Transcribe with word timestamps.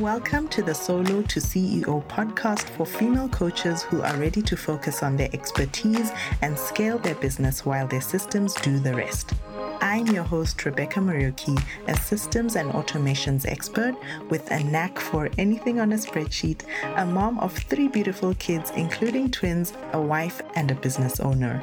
Welcome 0.00 0.48
to 0.48 0.62
the 0.62 0.74
Solo 0.74 1.22
to 1.22 1.40
CEO 1.40 2.02
podcast 2.06 2.64
for 2.70 2.86
female 2.86 3.28
coaches 3.28 3.82
who 3.82 4.00
are 4.02 4.16
ready 4.16 4.40
to 4.42 4.56
focus 4.56 5.02
on 5.02 5.16
their 5.16 5.28
expertise 5.32 6.10
and 6.40 6.58
scale 6.58 6.98
their 6.98 7.14
business 7.16 7.66
while 7.66 7.86
their 7.86 8.00
systems 8.00 8.54
do 8.54 8.78
the 8.78 8.94
rest. 8.94 9.34
I'm 9.80 10.06
your 10.06 10.24
host, 10.24 10.64
Rebecca 10.64 11.00
Marioki, 11.00 11.60
a 11.86 11.96
systems 11.96 12.56
and 12.56 12.70
automations 12.72 13.46
expert 13.46 13.94
with 14.30 14.50
a 14.50 14.64
knack 14.64 14.98
for 14.98 15.28
anything 15.38 15.78
on 15.78 15.92
a 15.92 15.96
spreadsheet, 15.96 16.62
a 16.96 17.04
mom 17.04 17.38
of 17.38 17.56
three 17.56 17.88
beautiful 17.88 18.34
kids, 18.34 18.72
including 18.76 19.30
twins, 19.30 19.72
a 19.92 20.00
wife, 20.00 20.40
and 20.56 20.70
a 20.70 20.74
business 20.74 21.20
owner. 21.20 21.62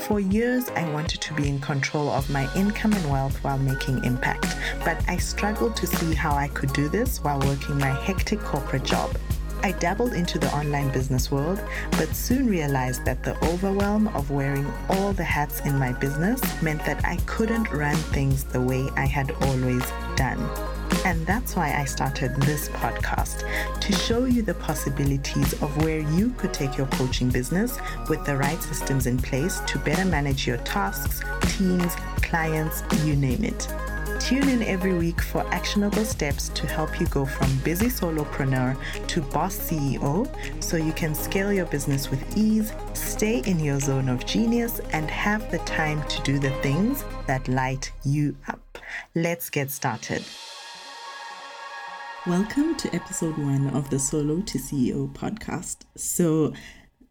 For 0.00 0.20
years, 0.20 0.68
I 0.70 0.88
wanted 0.90 1.22
to 1.22 1.34
be 1.34 1.48
in 1.48 1.60
control 1.60 2.10
of 2.10 2.28
my 2.28 2.52
income 2.54 2.92
and 2.92 3.10
wealth 3.10 3.42
while 3.42 3.58
making 3.58 4.04
impact, 4.04 4.56
but 4.84 5.02
I 5.08 5.16
struggled 5.16 5.76
to 5.76 5.86
see 5.86 6.14
how 6.14 6.34
I 6.34 6.48
could 6.48 6.72
do 6.74 6.88
this 6.88 7.24
while 7.24 7.40
working 7.40 7.78
my 7.78 7.90
hectic 7.90 8.40
corporate 8.40 8.84
job. 8.84 9.16
I 9.62 9.72
dabbled 9.72 10.12
into 10.12 10.38
the 10.38 10.54
online 10.54 10.90
business 10.90 11.30
world, 11.30 11.58
but 11.92 12.14
soon 12.14 12.48
realized 12.48 13.06
that 13.06 13.22
the 13.22 13.42
overwhelm 13.46 14.08
of 14.08 14.30
wearing 14.30 14.70
all 14.90 15.14
the 15.14 15.24
hats 15.24 15.60
in 15.60 15.78
my 15.78 15.92
business 15.92 16.42
meant 16.60 16.84
that 16.84 17.02
I 17.02 17.16
couldn't 17.24 17.72
run 17.72 17.96
things 17.96 18.44
the 18.44 18.60
way 18.60 18.90
I 18.96 19.06
had 19.06 19.30
always 19.40 19.82
done. 20.16 20.73
And 21.04 21.26
that's 21.26 21.56
why 21.56 21.72
I 21.74 21.84
started 21.84 22.34
this 22.42 22.68
podcast 22.68 23.44
to 23.80 23.92
show 23.92 24.24
you 24.24 24.42
the 24.42 24.54
possibilities 24.54 25.52
of 25.62 25.76
where 25.84 26.00
you 26.00 26.30
could 26.30 26.54
take 26.54 26.76
your 26.76 26.86
coaching 26.88 27.28
business 27.30 27.78
with 28.08 28.24
the 28.24 28.36
right 28.36 28.62
systems 28.62 29.06
in 29.06 29.18
place 29.18 29.60
to 29.60 29.78
better 29.78 30.04
manage 30.04 30.46
your 30.46 30.58
tasks, 30.58 31.22
teams, 31.56 31.94
clients, 32.22 32.82
you 33.04 33.16
name 33.16 33.44
it. 33.44 33.68
Tune 34.20 34.48
in 34.48 34.62
every 34.62 34.94
week 34.94 35.20
for 35.20 35.46
actionable 35.52 36.04
steps 36.04 36.48
to 36.50 36.66
help 36.66 37.00
you 37.00 37.06
go 37.08 37.26
from 37.26 37.54
busy 37.58 37.86
solopreneur 37.86 38.76
to 39.08 39.20
boss 39.20 39.58
CEO 39.58 40.26
so 40.62 40.76
you 40.76 40.92
can 40.92 41.14
scale 41.14 41.52
your 41.52 41.66
business 41.66 42.10
with 42.10 42.36
ease, 42.36 42.72
stay 42.94 43.40
in 43.40 43.58
your 43.60 43.80
zone 43.80 44.08
of 44.08 44.24
genius, 44.24 44.80
and 44.92 45.10
have 45.10 45.50
the 45.50 45.58
time 45.58 46.02
to 46.08 46.22
do 46.22 46.38
the 46.38 46.50
things 46.62 47.04
that 47.26 47.46
light 47.48 47.92
you 48.04 48.34
up. 48.48 48.78
Let's 49.14 49.50
get 49.50 49.70
started. 49.70 50.24
Welcome 52.26 52.74
to 52.76 52.94
episode 52.94 53.36
one 53.36 53.68
of 53.74 53.90
the 53.90 53.98
Solo 53.98 54.40
to 54.40 54.58
CEO 54.58 55.12
podcast. 55.12 55.82
So, 55.94 56.54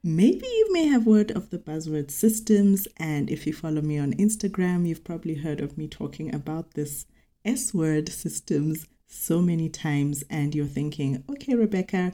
maybe 0.04 0.48
you 0.48 0.74
may 0.74 0.88
have 0.88 1.06
heard 1.06 1.30
of 1.30 1.52
the 1.52 1.60
buzzword 1.60 2.10
systems, 2.10 2.88
and 2.98 3.30
if 3.30 3.46
you 3.46 3.54
follow 3.54 3.82
me 3.82 4.00
on 4.00 4.14
Instagram, 4.14 4.88
you've 4.88 5.04
probably 5.04 5.36
heard 5.36 5.62
of 5.62 5.78
me 5.78 5.88
talking 5.88 6.34
about 6.34 6.74
this 6.74 7.06
S 7.46 7.76
word 7.76 8.10
systems 8.10 8.88
so 9.06 9.40
many 9.40 9.70
times, 9.70 10.24
and 10.32 10.56
you're 10.56 10.66
thinking, 10.66 11.24
okay, 11.30 11.54
Rebecca, 11.54 12.14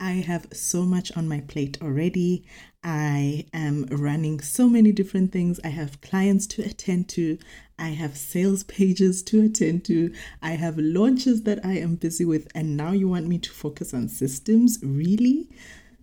I 0.00 0.12
have 0.12 0.46
so 0.50 0.84
much 0.84 1.14
on 1.18 1.28
my 1.28 1.42
plate 1.42 1.76
already. 1.82 2.46
I 2.82 3.44
am 3.52 3.84
running 3.90 4.40
so 4.40 4.70
many 4.70 4.90
different 4.90 5.32
things. 5.32 5.60
I 5.64 5.68
have 5.68 6.00
clients 6.00 6.46
to 6.46 6.62
attend 6.62 7.10
to. 7.10 7.36
I 7.78 7.90
have 7.90 8.16
sales 8.16 8.64
pages 8.64 9.22
to 9.24 9.44
attend 9.44 9.84
to. 9.86 10.12
I 10.42 10.52
have 10.52 10.78
launches 10.78 11.42
that 11.42 11.64
I 11.64 11.74
am 11.78 11.94
busy 11.96 12.24
with. 12.24 12.48
And 12.54 12.76
now 12.76 12.92
you 12.92 13.08
want 13.08 13.26
me 13.26 13.38
to 13.38 13.50
focus 13.50 13.94
on 13.94 14.08
systems? 14.08 14.78
Really? 14.82 15.48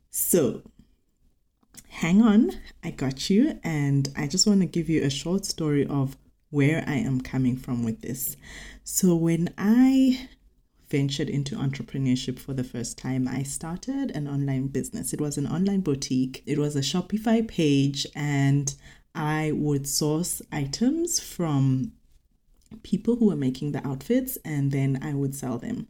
So, 0.09 0.61
hang 1.89 2.21
on. 2.21 2.51
I 2.83 2.91
got 2.91 3.29
you. 3.29 3.59
And 3.63 4.09
I 4.15 4.27
just 4.27 4.47
want 4.47 4.61
to 4.61 4.65
give 4.67 4.89
you 4.89 5.03
a 5.03 5.09
short 5.09 5.45
story 5.45 5.85
of 5.85 6.17
where 6.49 6.83
I 6.87 6.95
am 6.95 7.21
coming 7.21 7.57
from 7.57 7.83
with 7.83 8.01
this. 8.01 8.37
So, 8.83 9.15
when 9.15 9.53
I 9.57 10.29
ventured 10.89 11.29
into 11.29 11.55
entrepreneurship 11.55 12.39
for 12.39 12.53
the 12.53 12.63
first 12.63 12.97
time, 12.97 13.27
I 13.27 13.43
started 13.43 14.11
an 14.11 14.27
online 14.27 14.67
business. 14.67 15.13
It 15.13 15.19
was 15.19 15.37
an 15.37 15.47
online 15.47 15.81
boutique, 15.81 16.43
it 16.45 16.57
was 16.57 16.75
a 16.75 16.81
Shopify 16.81 17.45
page, 17.45 18.05
and 18.15 18.73
I 19.15 19.51
would 19.53 19.87
source 19.87 20.41
items 20.51 21.19
from 21.19 21.93
people 22.83 23.15
who 23.15 23.27
were 23.27 23.35
making 23.35 23.71
the 23.71 23.85
outfits 23.87 24.37
and 24.43 24.71
then 24.71 24.99
I 25.01 25.13
would 25.13 25.33
sell 25.33 25.57
them 25.57 25.87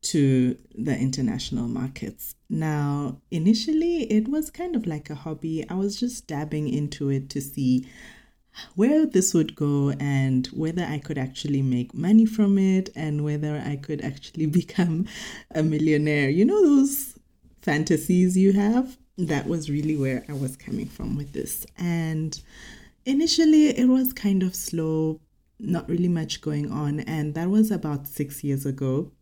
to 0.00 0.56
the 0.74 0.96
international 0.96 1.66
markets. 1.66 2.34
Now, 2.48 3.20
initially, 3.30 4.04
it 4.04 4.28
was 4.28 4.50
kind 4.50 4.76
of 4.76 4.86
like 4.86 5.10
a 5.10 5.14
hobby. 5.14 5.68
I 5.68 5.74
was 5.74 5.98
just 5.98 6.26
dabbing 6.26 6.68
into 6.68 7.10
it 7.10 7.28
to 7.30 7.40
see 7.40 7.86
where 8.74 9.06
this 9.06 9.34
would 9.34 9.54
go 9.54 9.90
and 10.00 10.46
whether 10.48 10.84
I 10.84 10.98
could 10.98 11.18
actually 11.18 11.62
make 11.62 11.94
money 11.94 12.26
from 12.26 12.58
it 12.58 12.90
and 12.94 13.24
whether 13.24 13.62
I 13.64 13.76
could 13.76 14.00
actually 14.02 14.46
become 14.60 15.06
a 15.54 15.62
millionaire. 15.62 16.30
You 16.30 16.44
know, 16.44 16.62
those 16.62 17.18
fantasies 17.60 18.36
you 18.36 18.52
have? 18.52 18.96
That 19.18 19.46
was 19.46 19.68
really 19.68 19.96
where 19.96 20.24
I 20.28 20.32
was 20.32 20.56
coming 20.56 20.86
from 20.86 21.16
with 21.16 21.32
this. 21.32 21.66
And 21.76 22.40
initially, 23.04 23.66
it 23.68 23.88
was 23.88 24.12
kind 24.12 24.42
of 24.42 24.54
slow, 24.54 25.20
not 25.58 25.88
really 25.88 26.08
much 26.08 26.40
going 26.40 26.70
on. 26.70 27.00
And 27.00 27.34
that 27.34 27.50
was 27.50 27.70
about 27.70 28.06
six 28.06 28.42
years 28.42 28.64
ago. 28.64 29.12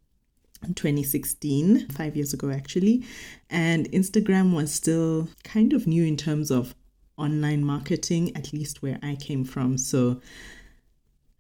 2016, 0.75 1.89
five 1.91 2.17
years 2.17 2.33
ago 2.33 2.51
actually, 2.51 3.05
and 3.51 3.91
Instagram 3.93 4.55
was 4.55 4.73
still 4.73 5.29
kind 5.45 5.75
of 5.75 5.87
new 5.87 6.03
in 6.03 6.17
terms 6.17 6.51
of 6.51 6.75
online 7.19 7.65
marketing, 7.65 8.35
at 8.37 8.53
least 8.53 8.83
where 8.83 8.99
I 9.03 9.17
came 9.17 9.45
from. 9.45 9.79
So, 9.79 10.21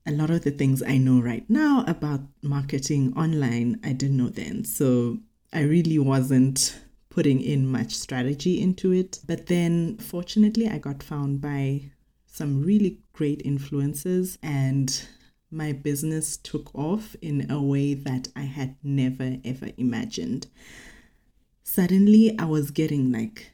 a 0.07 0.13
lot 0.13 0.31
of 0.31 0.45
the 0.45 0.51
things 0.53 0.83
I 0.83 0.99
know 0.99 1.21
right 1.21 1.49
now 1.49 1.85
about 1.89 2.21
marketing 2.43 3.13
online, 3.17 3.81
I 3.83 3.93
didn't 3.93 4.17
know 4.17 4.29
then. 4.29 4.65
So, 4.65 5.19
I 5.53 5.63
really 5.63 5.99
wasn't 5.99 6.79
putting 7.17 7.41
in 7.41 7.67
much 7.67 7.95
strategy 7.95 8.61
into 8.61 8.93
it. 8.93 9.21
But 9.27 9.47
then, 9.47 9.97
fortunately, 9.97 10.69
I 10.69 10.77
got 10.77 11.03
found 11.03 11.41
by 11.41 11.91
some 12.27 12.61
really 12.63 12.99
great 13.15 13.41
influences 13.43 14.37
and 14.43 15.03
my 15.51 15.73
business 15.73 16.37
took 16.37 16.75
off 16.75 17.17
in 17.23 17.51
a 17.51 17.63
way 17.63 17.95
that 17.95 18.29
I 18.37 18.43
had 18.43 18.77
never 18.83 19.39
ever 19.47 19.71
imagined. 19.79 20.49
Suddenly, 21.63 22.39
I 22.39 22.45
was 22.45 22.71
getting 22.71 23.11
like 23.11 23.51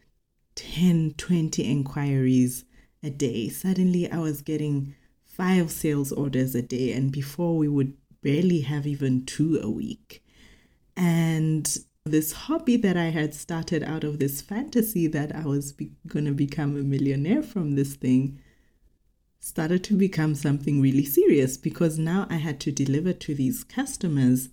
10, 0.56 1.14
20 1.16 1.62
inquiries 1.62 2.64
a 3.00 3.10
day. 3.10 3.48
Suddenly, 3.48 4.10
I 4.10 4.18
was 4.18 4.42
getting 4.42 4.96
five 5.24 5.70
sales 5.70 6.10
orders 6.10 6.56
a 6.56 6.62
day, 6.62 6.90
and 6.90 7.12
before 7.12 7.56
we 7.56 7.68
would 7.68 7.94
barely 8.22 8.62
have 8.62 8.88
even 8.88 9.24
two 9.24 9.60
a 9.62 9.70
week. 9.70 10.24
And 10.96 11.78
this 12.04 12.32
hobby 12.32 12.76
that 12.76 12.96
I 12.96 13.10
had 13.10 13.32
started 13.32 13.82
out 13.82 14.02
of 14.02 14.18
this 14.18 14.42
fantasy 14.42 15.06
that 15.08 15.34
I 15.34 15.44
was 15.44 15.72
be- 15.72 15.92
going 16.06 16.24
to 16.24 16.32
become 16.32 16.76
a 16.76 16.82
millionaire 16.82 17.42
from 17.42 17.76
this 17.76 17.94
thing 17.94 18.40
started 19.38 19.82
to 19.82 19.96
become 19.96 20.34
something 20.34 20.80
really 20.80 21.04
serious 21.04 21.56
because 21.56 21.98
now 21.98 22.26
I 22.30 22.36
had 22.36 22.60
to 22.60 22.72
deliver 22.72 23.12
to 23.12 23.34
these 23.34 23.64
customers. 23.64 24.48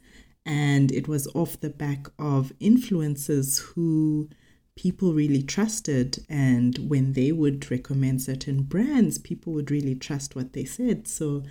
And 0.45 0.91
it 0.91 1.07
was 1.07 1.27
off 1.35 1.59
the 1.59 1.69
back 1.69 2.07
of 2.17 2.51
influencers 2.59 3.59
who 3.59 4.29
people 4.75 5.13
really 5.13 5.43
trusted. 5.43 6.25
And 6.27 6.89
when 6.89 7.13
they 7.13 7.31
would 7.31 7.69
recommend 7.69 8.23
certain 8.23 8.63
brands, 8.63 9.19
people 9.19 9.53
would 9.53 9.69
really 9.69 9.93
trust 9.93 10.35
what 10.35 10.53
they 10.53 10.65
said. 10.65 11.07
So 11.07 11.43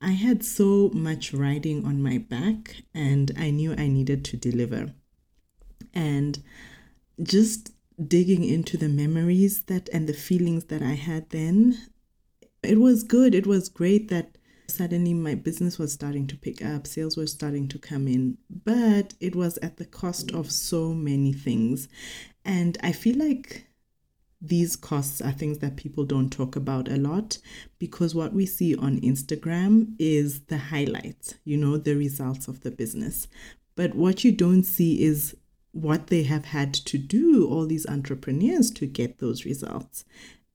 I 0.00 0.12
had 0.12 0.44
so 0.44 0.90
much 0.92 1.32
riding 1.32 1.84
on 1.84 2.02
my 2.02 2.18
back, 2.18 2.82
and 2.92 3.30
I 3.38 3.50
knew 3.50 3.72
I 3.72 3.86
needed 3.86 4.24
to 4.26 4.36
deliver. 4.36 4.94
And 5.94 6.42
just 7.22 7.70
digging 8.08 8.44
into 8.44 8.76
the 8.76 8.88
memories 8.88 9.62
that 9.62 9.88
and 9.90 10.08
the 10.08 10.12
feelings 10.12 10.64
that 10.64 10.82
I 10.82 10.94
had 10.94 11.30
then, 11.30 11.78
it 12.62 12.80
was 12.80 13.04
good. 13.04 13.34
It 13.34 13.46
was 13.46 13.68
great 13.68 14.08
that 14.08 14.36
suddenly 14.68 15.14
my 15.14 15.34
business 15.34 15.78
was 15.78 15.92
starting 15.92 16.26
to 16.26 16.36
pick 16.36 16.64
up, 16.64 16.86
sales 16.86 17.16
were 17.16 17.26
starting 17.26 17.68
to 17.68 17.78
come 17.78 18.08
in, 18.08 18.38
but 18.64 19.14
it 19.20 19.36
was 19.36 19.58
at 19.58 19.76
the 19.76 19.84
cost 19.84 20.32
of 20.32 20.50
so 20.50 20.92
many 20.92 21.32
things. 21.32 21.88
And 22.44 22.76
I 22.82 22.92
feel 22.92 23.16
like 23.16 23.66
these 24.40 24.76
costs 24.76 25.20
are 25.22 25.32
things 25.32 25.58
that 25.58 25.76
people 25.76 26.04
don't 26.04 26.30
talk 26.30 26.54
about 26.56 26.88
a 26.88 26.96
lot 26.96 27.38
because 27.78 28.14
what 28.14 28.34
we 28.34 28.44
see 28.44 28.76
on 28.76 29.00
Instagram 29.00 29.94
is 29.98 30.44
the 30.46 30.58
highlights, 30.58 31.34
you 31.44 31.56
know, 31.56 31.78
the 31.78 31.96
results 31.96 32.48
of 32.48 32.60
the 32.60 32.70
business. 32.70 33.26
But 33.74 33.94
what 33.94 34.22
you 34.22 34.32
don't 34.32 34.64
see 34.64 35.02
is 35.02 35.34
what 35.74 36.06
they 36.06 36.22
have 36.22 36.46
had 36.46 36.72
to 36.72 36.96
do, 36.96 37.46
all 37.48 37.66
these 37.66 37.86
entrepreneurs, 37.86 38.70
to 38.70 38.86
get 38.86 39.18
those 39.18 39.44
results. 39.44 40.04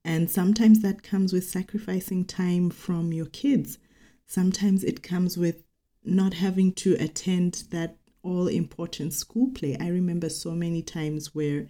And 0.04 0.30
sometimes 0.30 0.81
that 0.81 1.04
comes 1.04 1.33
with 1.33 1.44
sacrificing 1.44 2.25
time 2.25 2.69
from 2.69 3.12
your 3.12 3.25
kids. 3.25 3.77
Sometimes 4.25 4.83
it 4.83 5.04
comes 5.04 5.38
with 5.38 5.63
not 6.04 6.36
having 6.36 6.71
to 6.74 6.95
attend 7.00 7.66
that 7.71 7.98
all 8.24 8.48
important 8.48 9.13
school 9.13 9.51
play. 9.51 9.75
I 9.80 9.89
remember 9.89 10.30
so 10.30 10.51
many 10.51 10.81
times 10.81 11.36
where 11.36 11.68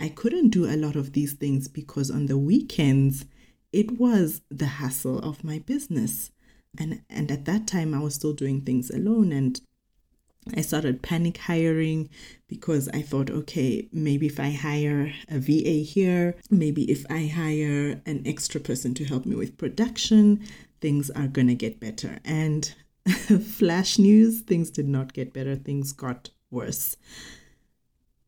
I 0.00 0.08
couldn't 0.08 0.50
do 0.50 0.66
a 0.66 0.76
lot 0.76 0.96
of 0.96 1.12
these 1.12 1.34
things 1.34 1.68
because 1.68 2.10
on 2.10 2.26
the 2.26 2.38
weekends, 2.38 3.26
it 3.72 3.98
was 3.98 4.42
the 4.50 4.66
hassle 4.66 5.18
of 5.20 5.44
my 5.44 5.60
business. 5.60 6.32
And, 6.78 7.02
and 7.08 7.30
at 7.30 7.44
that 7.44 7.66
time, 7.66 7.94
I 7.94 8.00
was 8.00 8.14
still 8.14 8.32
doing 8.32 8.62
things 8.62 8.90
alone. 8.90 9.32
And 9.32 9.60
I 10.56 10.60
started 10.62 11.02
panic 11.02 11.38
hiring 11.38 12.08
because 12.48 12.88
I 12.88 13.02
thought, 13.02 13.30
okay, 13.30 13.88
maybe 13.92 14.26
if 14.26 14.40
I 14.40 14.50
hire 14.50 15.12
a 15.28 15.38
VA 15.38 15.82
here, 15.84 16.36
maybe 16.50 16.90
if 16.90 17.04
I 17.10 17.26
hire 17.26 18.00
an 18.06 18.22
extra 18.26 18.60
person 18.60 18.94
to 18.94 19.04
help 19.04 19.26
me 19.26 19.36
with 19.36 19.58
production, 19.58 20.40
things 20.80 21.10
are 21.10 21.26
going 21.28 21.48
to 21.48 21.54
get 21.54 21.80
better. 21.80 22.18
And 22.24 22.74
flash 23.06 23.98
news, 23.98 24.40
things 24.40 24.70
did 24.70 24.88
not 24.88 25.12
get 25.12 25.32
better, 25.32 25.56
things 25.56 25.92
got 25.92 26.30
worse. 26.50 26.96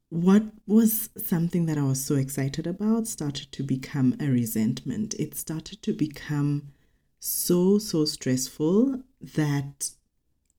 What 0.08 0.42
was 0.66 1.08
something 1.16 1.66
that 1.66 1.78
I 1.78 1.82
was 1.82 2.04
so 2.04 2.16
excited 2.16 2.66
about 2.66 3.06
started 3.06 3.52
to 3.52 3.62
become 3.62 4.16
a 4.20 4.26
resentment. 4.26 5.14
It 5.18 5.36
started 5.36 5.82
to 5.82 5.92
become 5.92 6.72
so, 7.20 7.78
so 7.78 8.04
stressful 8.06 9.02
that 9.20 9.92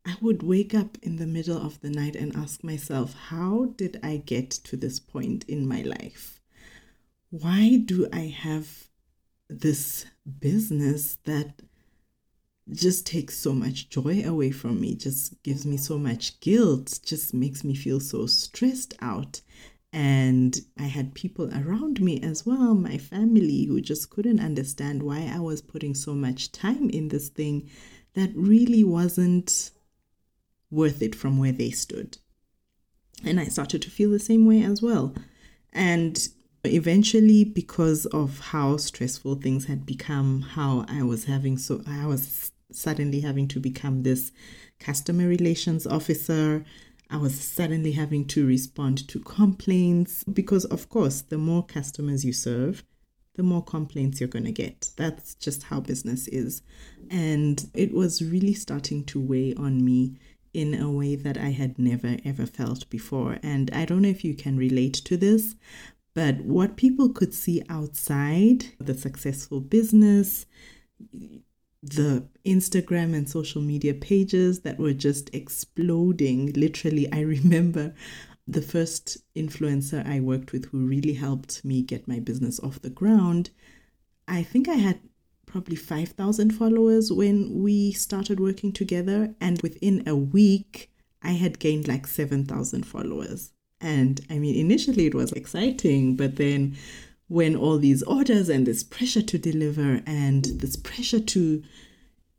I 0.06 0.16
would 0.20 0.42
wake 0.42 0.74
up 0.74 0.98
in 1.02 1.18
the 1.18 1.28
middle 1.28 1.58
of 1.58 1.80
the 1.82 1.90
night 1.90 2.16
and 2.16 2.36
ask 2.36 2.64
myself, 2.64 3.14
how 3.14 3.74
did 3.76 4.00
I 4.02 4.18
get 4.18 4.50
to 4.50 4.76
this 4.76 5.00
point 5.00 5.46
in 5.48 5.68
my 5.68 5.82
life? 5.82 6.42
Why 7.30 7.78
do 7.78 8.08
I 8.12 8.36
have 8.36 8.88
this 9.48 10.06
business 10.40 11.18
that 11.26 11.62
just 12.72 13.06
takes 13.06 13.38
so 13.38 13.54
much 13.54 13.90
joy 13.90 14.24
away 14.26 14.52
from 14.52 14.80
me, 14.80 14.96
just 14.96 15.42
gives 15.44 15.66
me 15.66 15.78
so 15.78 15.98
much 15.98 16.40
guilt, 16.40 17.00
just 17.04 17.34
makes 17.34 17.64
me 17.64 17.76
feel 17.76 18.00
so 18.00 18.26
stressed 18.26 18.94
out. 19.02 19.42
And 19.94 20.58
I 20.80 20.84
had 20.84 21.14
people 21.14 21.54
around 21.54 22.00
me 22.00 22.22
as 22.22 22.46
well, 22.46 22.74
my 22.74 22.98
family, 22.98 23.66
who 23.66 23.82
just 23.82 24.10
couldn't 24.10 24.40
understand 24.40 25.04
why 25.04 25.30
I 25.32 25.40
was 25.40 25.62
putting 25.62 25.94
so 25.94 26.14
much 26.14 26.52
time 26.52 26.90
in 26.90 27.10
this 27.10 27.30
thing 27.30 27.70
that 28.14 28.32
really 28.36 28.84
wasn't 28.84 29.72
worth 30.72 31.02
it 31.02 31.14
from 31.14 31.38
where 31.38 31.52
they 31.52 31.70
stood. 31.70 32.18
And 33.24 33.40
I 33.40 33.46
started 33.46 33.82
to 33.84 33.92
feel 33.92 34.10
the 34.10 34.20
same 34.20 34.46
way 34.48 34.64
as 34.64 34.82
well. 34.82 35.14
And 35.74 36.28
eventually, 36.64 37.44
because 37.44 38.06
of 38.08 38.40
how 38.40 38.78
stressful 38.78 39.36
things 39.36 39.66
had 39.66 39.86
become, 39.86 40.42
how 40.42 40.86
I 40.88 41.04
was 41.04 41.26
having 41.26 41.58
so, 41.58 41.84
I 41.88 42.08
was 42.08 42.52
suddenly 42.72 43.20
having 43.20 43.48
to 43.50 43.60
become 43.60 44.04
this 44.04 44.32
customer 44.80 45.28
relations 45.28 45.86
officer. 45.86 46.66
I 47.10 47.18
was 47.18 47.40
suddenly 47.40 47.92
having 47.92 48.26
to 48.28 48.48
respond 48.48 49.08
to 49.10 49.20
complaints 49.20 50.24
because, 50.24 50.66
of 50.66 50.88
course, 50.90 51.22
the 51.22 51.38
more 51.38 51.66
customers 51.66 52.24
you 52.24 52.32
serve, 52.32 52.84
the 53.36 53.44
more 53.44 53.64
complaints 53.64 54.20
you're 54.20 54.30
going 54.30 54.46
to 54.46 54.52
get. 54.52 54.92
That's 54.96 55.36
just 55.36 55.64
how 55.64 55.82
business 55.82 56.28
is. 56.30 56.62
And 57.10 57.70
it 57.74 57.94
was 57.94 58.22
really 58.22 58.54
starting 58.54 59.04
to 59.06 59.20
weigh 59.20 59.54
on 59.56 59.84
me 59.84 60.18
in 60.54 60.74
a 60.74 60.92
way 60.92 61.16
that 61.16 61.38
I 61.38 61.50
had 61.50 61.80
never 61.80 62.18
ever 62.26 62.46
felt 62.46 62.90
before. 62.90 63.38
And 63.44 63.72
I 63.74 63.86
don't 63.86 64.02
know 64.02 64.10
if 64.10 64.24
you 64.24 64.34
can 64.34 64.58
relate 64.58 64.94
to 64.94 65.18
this, 65.18 65.56
but 66.14 66.42
what 66.42 66.76
people 66.76 67.10
could 67.10 67.34
see 67.34 67.64
outside 67.70 68.66
the 68.80 68.94
successful 68.94 69.62
business, 69.62 70.46
the 71.82 72.26
Instagram 72.46 73.16
and 73.16 73.30
social 73.30 73.62
media 73.62 73.94
pages 73.94 74.62
that 74.62 74.78
were 74.78 74.94
just 74.94 75.34
exploding. 75.34 76.52
Literally, 76.54 77.12
I 77.12 77.20
remember 77.22 77.94
the 78.48 78.62
first 78.62 79.18
influencer 79.36 80.06
I 80.06 80.20
worked 80.20 80.52
with 80.52 80.66
who 80.66 80.86
really 80.86 81.14
helped 81.14 81.64
me 81.64 81.82
get 81.82 82.08
my 82.08 82.20
business 82.20 82.60
off 82.60 82.82
the 82.82 82.90
ground. 82.90 83.52
I 84.28 84.44
think 84.44 84.68
I 84.68 84.76
had 84.76 85.00
probably 85.52 85.76
5,000 85.76 86.52
followers 86.52 87.12
when 87.12 87.62
we 87.62 87.92
started 87.92 88.40
working 88.40 88.72
together. 88.72 89.36
And 89.42 89.62
within 89.62 90.08
a 90.08 90.16
week, 90.16 90.90
I 91.22 91.32
had 91.32 91.60
gained 91.60 91.88
like 91.88 92.08
7,000 92.08 92.86
followers. 92.86 93.52
And 93.82 94.22
I 94.30 94.40
mean, 94.40 94.56
initially 94.56 95.08
it 95.08 95.16
was 95.16 95.32
exciting, 95.34 96.16
but 96.16 96.38
then 96.38 96.78
when 97.28 97.56
all 97.56 97.78
these 97.78 98.04
orders 98.04 98.50
and 98.50 98.66
this 98.66 98.84
pressure 98.84 99.22
to 99.22 99.38
deliver 99.38 100.02
and 100.06 100.46
this 100.46 100.76
pressure 100.76 101.20
to 101.20 101.64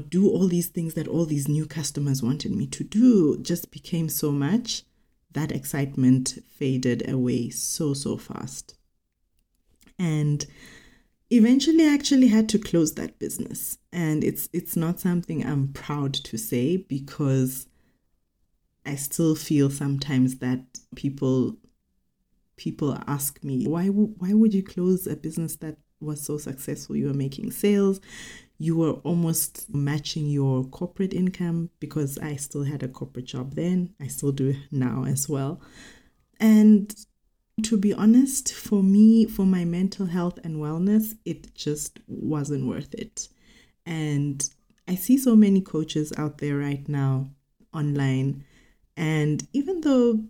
do 0.09 0.29
all 0.29 0.49
these 0.49 0.69
things 0.69 0.95
that 0.95 1.09
all 1.09 1.25
these 1.25 1.49
new 1.49 1.67
customers 1.67 2.23
wanted 2.23 2.53
me 2.53 2.67
to 2.67 2.85
do 2.85 3.39
just 3.39 3.71
became 3.71 4.09
so 4.09 4.33
much, 4.33 4.85
that 5.33 5.53
excitement 5.53 6.39
faded 6.49 7.09
away 7.09 7.51
so, 7.51 7.95
so 7.95 8.17
fast. 8.17 8.75
And 9.99 10.47
eventually 11.33 11.87
I 11.87 11.95
actually 11.95 12.29
had 12.29 12.49
to 12.51 12.59
close 12.59 12.95
that 12.95 13.19
business. 13.19 13.79
And 13.93 14.23
it's 14.23 14.49
it's 14.53 14.77
not 14.77 15.01
something 15.01 15.45
I'm 15.45 15.69
proud 15.73 16.15
to 16.15 16.37
say 16.37 16.77
because 16.77 17.67
I 18.85 18.97
still 18.97 19.35
feel 19.35 19.71
sometimes 19.71 20.39
that 20.39 20.65
people 20.95 21.57
people 22.57 22.99
ask 23.07 23.43
me 23.43 23.67
why 23.67 23.87
why 23.87 24.35
would 24.35 24.55
you 24.55 24.63
close 24.63 25.07
a 25.07 25.17
business 25.17 25.57
that 25.57 25.79
was 26.01 26.21
so 26.21 26.37
successful? 26.37 26.97
You 26.97 27.07
were 27.09 27.15
making 27.15 27.51
sales. 27.53 28.01
You 28.59 28.77
were 28.77 28.93
almost 29.03 29.73
matching 29.75 30.27
your 30.27 30.65
corporate 30.65 31.15
income 31.15 31.71
because 31.81 32.19
I 32.19 32.37
still 32.37 32.65
had 32.65 32.83
a 32.83 32.89
corporate 32.89 33.27
job 33.27 33.55
then. 33.55 33.95
I 34.01 34.07
still 34.07 34.33
do 34.33 34.55
now 34.71 35.05
as 35.05 35.29
well. 35.29 35.61
And 36.39 36.95
to 37.63 37.77
be 37.77 37.93
honest, 37.93 38.53
for 38.53 38.83
me, 38.83 39.27
for 39.27 39.45
my 39.45 39.65
mental 39.65 40.07
health 40.07 40.39
and 40.43 40.57
wellness, 40.57 41.17
it 41.25 41.55
just 41.55 42.01
wasn't 42.07 42.67
worth 42.67 42.95
it. 42.95 43.29
And 43.85 44.49
I 44.89 44.95
see 44.95 45.19
so 45.19 45.37
many 45.37 45.61
coaches 45.61 46.13
out 46.17 46.39
there 46.39 46.57
right 46.57 46.89
now 46.89 47.31
online. 47.75 48.45
And 48.97 49.47
even 49.53 49.83
though 49.83 50.25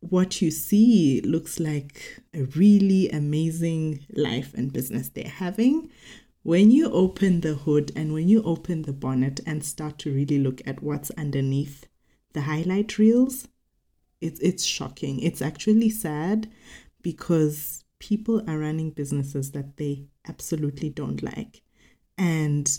what 0.00 0.40
you 0.40 0.50
see 0.50 1.20
looks 1.22 1.58
like 1.58 2.22
a 2.34 2.42
really 2.44 3.10
amazing 3.10 4.06
life 4.14 4.54
and 4.54 4.72
business 4.72 5.08
they're 5.08 5.28
having, 5.28 5.90
when 6.42 6.70
you 6.70 6.90
open 6.90 7.40
the 7.40 7.54
hood 7.54 7.92
and 7.96 8.12
when 8.12 8.28
you 8.28 8.42
open 8.44 8.82
the 8.82 8.92
bonnet 8.92 9.40
and 9.46 9.64
start 9.64 9.98
to 9.98 10.14
really 10.14 10.38
look 10.38 10.62
at 10.66 10.82
what's 10.82 11.10
underneath 11.12 11.86
the 12.34 12.42
highlight 12.42 12.98
reels, 12.98 13.48
it's 14.20 14.40
it's 14.40 14.64
shocking. 14.64 15.20
It's 15.20 15.42
actually 15.42 15.90
sad 15.90 16.50
because 17.02 17.84
people 17.98 18.42
are 18.48 18.58
running 18.58 18.90
businesses 18.90 19.52
that 19.52 19.76
they 19.76 20.06
absolutely 20.28 20.90
don't 20.90 21.22
like. 21.22 21.62
And 22.18 22.78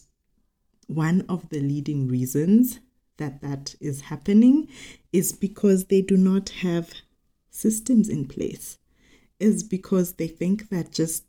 one 0.88 1.26
of 1.30 1.50
the 1.50 1.60
leading 1.60 2.08
reasons 2.08 2.80
that 3.18 3.42
that 3.42 3.76
is 3.80 4.02
happening 4.02 4.68
is 5.12 5.32
because 5.32 5.86
they 5.86 6.02
do 6.02 6.18
not 6.18 6.50
have 6.50 6.94
systems 7.50 8.10
in 8.10 8.28
place. 8.28 8.78
Is 9.40 9.62
because 9.64 10.14
they 10.14 10.28
think 10.28 10.70
that 10.70 10.92
just 10.92 11.24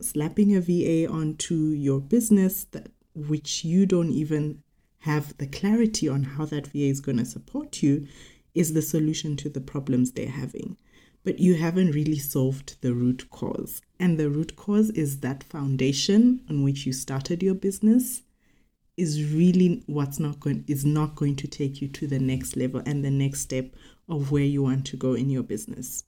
slapping 0.00 0.54
a 0.54 0.60
VA 0.60 1.10
onto 1.10 1.54
your 1.54 1.98
business 2.00 2.64
that 2.72 2.90
which 3.14 3.64
you 3.64 3.86
don't 3.86 4.10
even 4.10 4.62
have 5.00 5.36
the 5.38 5.46
clarity 5.46 6.08
on 6.08 6.22
how 6.22 6.44
that 6.44 6.66
VA 6.66 6.84
is 6.84 7.00
going 7.00 7.18
to 7.18 7.24
support 7.24 7.82
you 7.82 8.06
is 8.54 8.72
the 8.72 8.82
solution 8.82 9.36
to 9.36 9.48
the 9.48 9.60
problems 9.60 10.12
they're 10.12 10.28
having. 10.28 10.76
But 11.24 11.38
you 11.38 11.54
haven't 11.54 11.92
really 11.92 12.18
solved 12.18 12.80
the 12.80 12.94
root 12.94 13.28
cause. 13.30 13.82
And 13.98 14.18
the 14.18 14.30
root 14.30 14.56
cause 14.56 14.90
is 14.90 15.20
that 15.20 15.42
foundation 15.44 16.42
on 16.48 16.62
which 16.62 16.86
you 16.86 16.92
started 16.92 17.42
your 17.42 17.54
business 17.54 18.22
is 18.96 19.32
really 19.32 19.82
what's 19.86 20.18
not 20.18 20.40
going 20.40 20.64
is 20.66 20.84
not 20.84 21.14
going 21.14 21.36
to 21.36 21.46
take 21.46 21.80
you 21.80 21.86
to 21.86 22.06
the 22.06 22.18
next 22.18 22.56
level 22.56 22.82
and 22.84 23.04
the 23.04 23.10
next 23.10 23.40
step 23.40 23.72
of 24.08 24.32
where 24.32 24.42
you 24.42 24.62
want 24.62 24.84
to 24.86 24.96
go 24.96 25.14
in 25.14 25.30
your 25.30 25.44
business. 25.44 26.04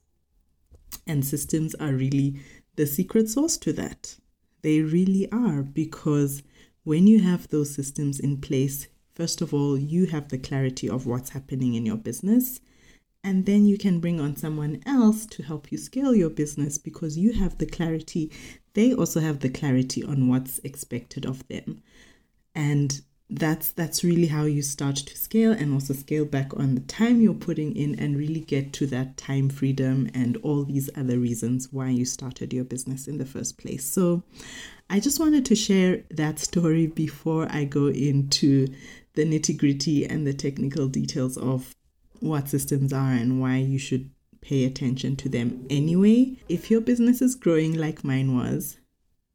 And 1.07 1.25
systems 1.25 1.73
are 1.75 1.93
really 1.93 2.41
the 2.75 2.85
secret 2.85 3.29
sauce 3.29 3.57
to 3.57 3.73
that. 3.73 4.17
They 4.61 4.81
really 4.81 5.31
are 5.31 5.63
because 5.63 6.43
when 6.83 7.07
you 7.07 7.21
have 7.21 7.47
those 7.47 7.73
systems 7.73 8.19
in 8.19 8.41
place, 8.41 8.87
First 9.13 9.41
of 9.41 9.53
all, 9.53 9.77
you 9.77 10.07
have 10.07 10.29
the 10.29 10.37
clarity 10.37 10.89
of 10.89 11.05
what's 11.05 11.31
happening 11.31 11.75
in 11.75 11.85
your 11.85 11.97
business. 11.97 12.61
And 13.23 13.45
then 13.45 13.65
you 13.65 13.77
can 13.77 13.99
bring 13.99 14.19
on 14.19 14.35
someone 14.35 14.81
else 14.85 15.25
to 15.27 15.43
help 15.43 15.71
you 15.71 15.77
scale 15.77 16.15
your 16.15 16.29
business 16.29 16.77
because 16.77 17.17
you 17.17 17.33
have 17.33 17.57
the 17.57 17.67
clarity. 17.67 18.31
They 18.73 18.93
also 18.93 19.19
have 19.19 19.41
the 19.41 19.49
clarity 19.49 20.03
on 20.03 20.27
what's 20.27 20.59
expected 20.59 21.25
of 21.25 21.47
them. 21.47 21.83
And 22.55 23.01
that's 23.33 23.71
that's 23.71 24.03
really 24.03 24.27
how 24.27 24.43
you 24.43 24.61
start 24.61 24.97
to 24.97 25.17
scale 25.17 25.53
and 25.53 25.73
also 25.73 25.93
scale 25.93 26.25
back 26.25 26.53
on 26.57 26.75
the 26.75 26.81
time 26.81 27.21
you're 27.21 27.33
putting 27.33 27.73
in 27.77 27.97
and 27.97 28.17
really 28.17 28.41
get 28.41 28.73
to 28.73 28.85
that 28.87 29.15
time 29.15 29.47
freedom 29.47 30.09
and 30.13 30.35
all 30.37 30.65
these 30.65 30.89
other 30.97 31.17
reasons 31.17 31.71
why 31.71 31.87
you 31.87 32.03
started 32.03 32.51
your 32.51 32.65
business 32.65 33.07
in 33.07 33.17
the 33.19 33.25
first 33.25 33.57
place. 33.57 33.85
So 33.85 34.23
I 34.89 34.99
just 34.99 35.17
wanted 35.21 35.45
to 35.45 35.55
share 35.55 36.03
that 36.09 36.39
story 36.39 36.87
before 36.87 37.47
I 37.49 37.63
go 37.63 37.87
into 37.87 38.67
the 39.13 39.25
nitty 39.25 39.57
gritty 39.57 40.05
and 40.05 40.25
the 40.25 40.33
technical 40.33 40.87
details 40.87 41.37
of 41.37 41.75
what 42.19 42.49
systems 42.49 42.93
are 42.93 43.11
and 43.11 43.41
why 43.41 43.57
you 43.57 43.77
should 43.77 44.09
pay 44.41 44.65
attention 44.65 45.15
to 45.17 45.29
them 45.29 45.65
anyway. 45.69 46.37
If 46.49 46.71
your 46.71 46.81
business 46.81 47.21
is 47.21 47.35
growing 47.35 47.73
like 47.73 48.03
mine 48.03 48.35
was, 48.35 48.77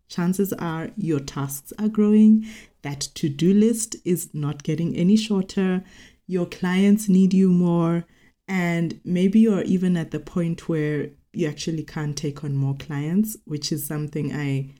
chances 0.09 0.53
are 0.55 0.91
your 0.97 1.21
tasks 1.21 1.73
are 1.79 1.89
growing, 1.89 2.47
that 2.83 3.01
to 3.01 3.29
do 3.29 3.53
list 3.53 3.97
is 4.05 4.31
not 4.33 4.63
getting 4.63 4.97
any 4.97 5.17
shorter, 5.17 5.85
your 6.27 6.47
clients 6.47 7.09
need 7.09 7.35
you 7.35 7.51
more, 7.51 8.05
and 8.49 9.01
maybe 9.05 9.41
you're 9.41 9.63
even 9.63 9.97
at 9.97 10.11
the 10.11 10.21
point 10.21 10.69
where 10.69 11.11
you 11.33 11.47
actually 11.47 11.85
can't 11.85 12.17
take 12.17 12.43
on 12.45 12.55
more 12.55 12.77
clients, 12.77 13.37
which 13.45 13.71
is 13.71 13.87
something 13.87 14.33
I 14.33 14.75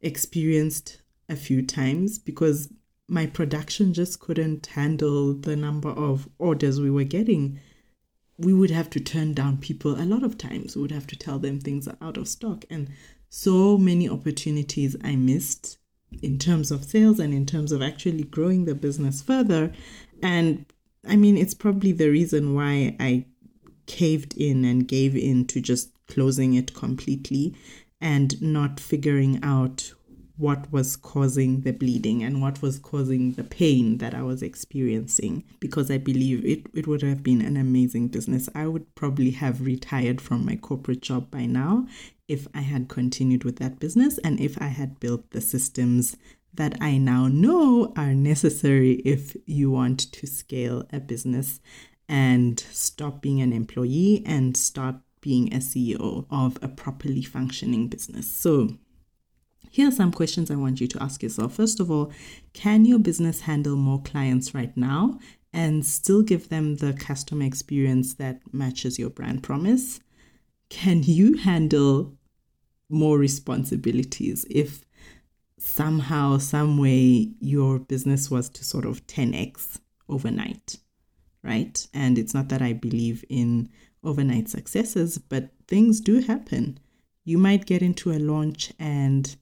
experienced 0.00 1.00
a 1.28 1.36
few 1.36 1.64
times 1.64 2.18
because 2.18 2.72
my 3.12 3.26
production 3.26 3.92
just 3.92 4.20
couldn't 4.20 4.66
handle 4.68 5.34
the 5.34 5.54
number 5.54 5.90
of 5.90 6.26
orders 6.38 6.80
we 6.80 6.90
were 6.90 7.04
getting. 7.04 7.60
We 8.38 8.54
would 8.54 8.70
have 8.70 8.88
to 8.90 9.00
turn 9.00 9.34
down 9.34 9.58
people 9.58 10.00
a 10.00 10.06
lot 10.06 10.22
of 10.22 10.38
times. 10.38 10.74
We 10.74 10.82
would 10.82 10.92
have 10.92 11.06
to 11.08 11.16
tell 11.16 11.38
them 11.38 11.60
things 11.60 11.86
are 11.86 11.98
out 12.00 12.16
of 12.16 12.26
stock. 12.26 12.64
And 12.70 12.88
so 13.28 13.76
many 13.76 14.08
opportunities 14.08 14.96
I 15.04 15.16
missed 15.16 15.76
in 16.22 16.38
terms 16.38 16.70
of 16.70 16.84
sales 16.84 17.20
and 17.20 17.34
in 17.34 17.44
terms 17.44 17.70
of 17.70 17.82
actually 17.82 18.24
growing 18.24 18.64
the 18.64 18.74
business 18.74 19.20
further. 19.20 19.72
And 20.22 20.64
I 21.06 21.16
mean, 21.16 21.36
it's 21.36 21.54
probably 21.54 21.92
the 21.92 22.08
reason 22.08 22.54
why 22.54 22.96
I 22.98 23.26
caved 23.84 24.34
in 24.38 24.64
and 24.64 24.88
gave 24.88 25.14
in 25.14 25.46
to 25.48 25.60
just 25.60 25.90
closing 26.06 26.54
it 26.54 26.72
completely 26.72 27.54
and 28.00 28.40
not 28.40 28.80
figuring 28.80 29.38
out 29.42 29.92
what 30.42 30.70
was 30.72 30.96
causing 30.96 31.60
the 31.60 31.72
bleeding 31.72 32.20
and 32.24 32.42
what 32.42 32.60
was 32.60 32.76
causing 32.80 33.30
the 33.34 33.44
pain 33.44 33.98
that 33.98 34.12
I 34.12 34.22
was 34.22 34.42
experiencing 34.42 35.44
because 35.60 35.88
I 35.88 35.98
believe 35.98 36.44
it, 36.44 36.66
it 36.74 36.88
would 36.88 37.02
have 37.02 37.22
been 37.22 37.40
an 37.40 37.56
amazing 37.56 38.08
business. 38.08 38.48
I 38.52 38.66
would 38.66 38.92
probably 38.96 39.30
have 39.30 39.64
retired 39.64 40.20
from 40.20 40.44
my 40.44 40.56
corporate 40.56 41.00
job 41.00 41.30
by 41.30 41.46
now 41.46 41.86
if 42.26 42.48
I 42.52 42.62
had 42.62 42.88
continued 42.88 43.44
with 43.44 43.56
that 43.60 43.78
business 43.78 44.18
and 44.24 44.40
if 44.40 44.60
I 44.60 44.66
had 44.66 44.98
built 44.98 45.30
the 45.30 45.40
systems 45.40 46.16
that 46.52 46.76
I 46.80 46.98
now 46.98 47.28
know 47.28 47.92
are 47.96 48.12
necessary 48.12 48.94
if 49.04 49.36
you 49.46 49.70
want 49.70 50.12
to 50.12 50.26
scale 50.26 50.84
a 50.92 50.98
business 50.98 51.60
and 52.08 52.58
stop 52.72 53.22
being 53.22 53.40
an 53.40 53.52
employee 53.52 54.24
and 54.26 54.56
start 54.56 54.96
being 55.20 55.54
a 55.54 55.58
CEO 55.58 56.26
of 56.30 56.58
a 56.60 56.66
properly 56.66 57.22
functioning 57.22 57.86
business. 57.86 58.28
So, 58.28 58.76
here 59.72 59.88
are 59.88 59.92
some 59.92 60.12
questions 60.12 60.50
I 60.50 60.56
want 60.56 60.82
you 60.82 60.86
to 60.86 61.02
ask 61.02 61.22
yourself. 61.22 61.54
First 61.54 61.80
of 61.80 61.90
all, 61.90 62.12
can 62.52 62.84
your 62.84 62.98
business 62.98 63.40
handle 63.40 63.74
more 63.74 64.02
clients 64.02 64.54
right 64.54 64.76
now 64.76 65.18
and 65.50 65.84
still 65.84 66.20
give 66.20 66.50
them 66.50 66.76
the 66.76 66.92
customer 66.92 67.46
experience 67.46 68.12
that 68.14 68.42
matches 68.52 68.98
your 68.98 69.08
brand 69.08 69.42
promise? 69.42 70.00
Can 70.68 71.02
you 71.02 71.38
handle 71.38 72.12
more 72.90 73.16
responsibilities 73.16 74.44
if 74.50 74.84
somehow, 75.58 76.36
some 76.36 76.76
way 76.76 77.32
your 77.40 77.78
business 77.78 78.30
was 78.30 78.50
to 78.50 78.64
sort 78.66 78.84
of 78.84 79.06
10x 79.06 79.78
overnight, 80.06 80.76
right? 81.42 81.86
And 81.94 82.18
it's 82.18 82.34
not 82.34 82.50
that 82.50 82.60
I 82.60 82.74
believe 82.74 83.24
in 83.30 83.70
overnight 84.04 84.50
successes, 84.50 85.16
but 85.16 85.48
things 85.66 86.02
do 86.02 86.20
happen. 86.20 86.78
You 87.24 87.38
might 87.38 87.64
get 87.64 87.80
into 87.80 88.12
a 88.12 88.18
launch 88.18 88.74
and 88.78 89.34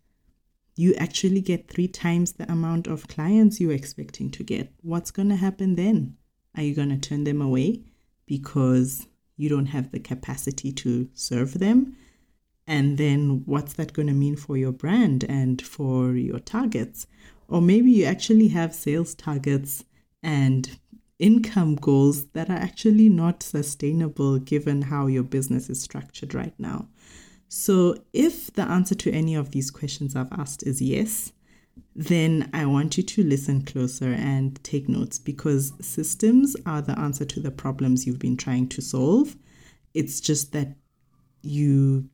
you 0.80 0.94
actually 0.94 1.42
get 1.42 1.68
three 1.68 1.86
times 1.88 2.32
the 2.32 2.50
amount 2.50 2.86
of 2.86 3.06
clients 3.06 3.60
you're 3.60 3.80
expecting 3.80 4.30
to 4.30 4.42
get. 4.42 4.72
What's 4.80 5.10
going 5.10 5.28
to 5.28 5.36
happen 5.36 5.74
then? 5.74 6.16
Are 6.56 6.62
you 6.62 6.74
going 6.74 6.88
to 6.88 6.96
turn 6.96 7.24
them 7.24 7.42
away 7.42 7.82
because 8.24 9.06
you 9.36 9.50
don't 9.50 9.66
have 9.66 9.90
the 9.90 10.00
capacity 10.00 10.72
to 10.72 11.10
serve 11.12 11.58
them? 11.58 11.96
And 12.66 12.96
then 12.96 13.42
what's 13.44 13.74
that 13.74 13.92
going 13.92 14.08
to 14.08 14.14
mean 14.14 14.36
for 14.36 14.56
your 14.56 14.72
brand 14.72 15.24
and 15.24 15.60
for 15.60 16.12
your 16.12 16.38
targets? 16.38 17.06
Or 17.46 17.60
maybe 17.60 17.90
you 17.90 18.06
actually 18.06 18.48
have 18.48 18.74
sales 18.74 19.14
targets 19.14 19.84
and 20.22 20.78
income 21.18 21.74
goals 21.76 22.28
that 22.28 22.48
are 22.48 22.62
actually 22.68 23.10
not 23.10 23.42
sustainable 23.42 24.38
given 24.38 24.80
how 24.80 25.08
your 25.08 25.24
business 25.24 25.68
is 25.68 25.82
structured 25.82 26.32
right 26.32 26.54
now. 26.58 26.88
So, 27.52 27.96
if 28.12 28.52
the 28.52 28.62
answer 28.62 28.94
to 28.94 29.10
any 29.10 29.34
of 29.34 29.50
these 29.50 29.72
questions 29.72 30.14
I've 30.14 30.32
asked 30.32 30.62
is 30.62 30.80
yes, 30.80 31.32
then 31.96 32.48
I 32.54 32.64
want 32.64 32.96
you 32.96 33.02
to 33.02 33.24
listen 33.24 33.62
closer 33.62 34.12
and 34.12 34.62
take 34.62 34.88
notes 34.88 35.18
because 35.18 35.72
systems 35.80 36.54
are 36.64 36.80
the 36.80 36.96
answer 36.96 37.24
to 37.24 37.40
the 37.40 37.50
problems 37.50 38.06
you've 38.06 38.20
been 38.20 38.36
trying 38.36 38.68
to 38.68 38.80
solve. 38.80 39.34
It's 39.94 40.20
just 40.20 40.52
that 40.52 40.76
you 41.42 42.08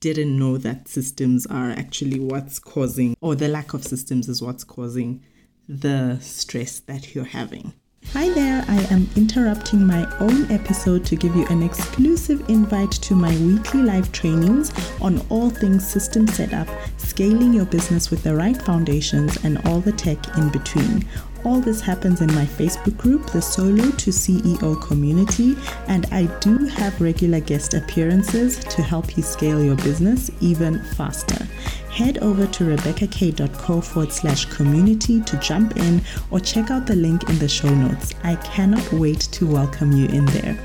didn't 0.00 0.38
know 0.38 0.56
that 0.56 0.88
systems 0.88 1.44
are 1.44 1.68
actually 1.68 2.18
what's 2.18 2.58
causing, 2.58 3.14
or 3.20 3.34
the 3.34 3.48
lack 3.48 3.74
of 3.74 3.84
systems 3.84 4.30
is 4.30 4.40
what's 4.40 4.64
causing 4.64 5.22
the 5.68 6.18
stress 6.20 6.80
that 6.80 7.14
you're 7.14 7.24
having. 7.24 7.74
Hi 8.10 8.28
there, 8.28 8.62
I 8.68 8.76
am 8.90 9.08
interrupting 9.16 9.86
my 9.86 10.04
own 10.18 10.50
episode 10.50 11.06
to 11.06 11.16
give 11.16 11.34
you 11.34 11.46
an 11.46 11.62
exclusive 11.62 12.46
invite 12.50 12.90
to 12.90 13.14
my 13.14 13.34
weekly 13.38 13.82
live 13.82 14.12
trainings 14.12 14.70
on 15.00 15.24
all 15.30 15.48
things 15.48 15.88
system 15.88 16.26
setup, 16.28 16.68
scaling 16.98 17.54
your 17.54 17.64
business 17.64 18.10
with 18.10 18.22
the 18.22 18.36
right 18.36 18.60
foundations, 18.60 19.42
and 19.44 19.66
all 19.66 19.80
the 19.80 19.92
tech 19.92 20.36
in 20.36 20.50
between. 20.50 21.08
All 21.44 21.60
this 21.60 21.80
happens 21.80 22.20
in 22.20 22.32
my 22.34 22.44
Facebook 22.44 22.96
group, 22.96 23.30
the 23.30 23.42
Solo 23.42 23.90
to 23.90 24.10
CEO 24.10 24.80
community, 24.80 25.56
and 25.88 26.06
I 26.12 26.26
do 26.38 26.66
have 26.66 27.00
regular 27.00 27.40
guest 27.40 27.74
appearances 27.74 28.58
to 28.58 28.82
help 28.82 29.16
you 29.16 29.22
scale 29.22 29.62
your 29.62 29.76
business 29.76 30.30
even 30.40 30.82
faster 30.94 31.48
head 31.92 32.16
over 32.18 32.46
to 32.46 32.64
rebeccakay.co 32.64 33.80
forward 33.82 34.10
slash 34.10 34.46
community 34.46 35.20
to 35.20 35.36
jump 35.36 35.76
in 35.76 36.00
or 36.30 36.40
check 36.40 36.70
out 36.70 36.86
the 36.86 36.96
link 36.96 37.28
in 37.28 37.38
the 37.38 37.48
show 37.48 37.68
notes. 37.68 38.14
I 38.24 38.36
cannot 38.36 38.90
wait 38.92 39.20
to 39.20 39.46
welcome 39.46 39.92
you 39.92 40.06
in 40.06 40.24
there. 40.26 40.58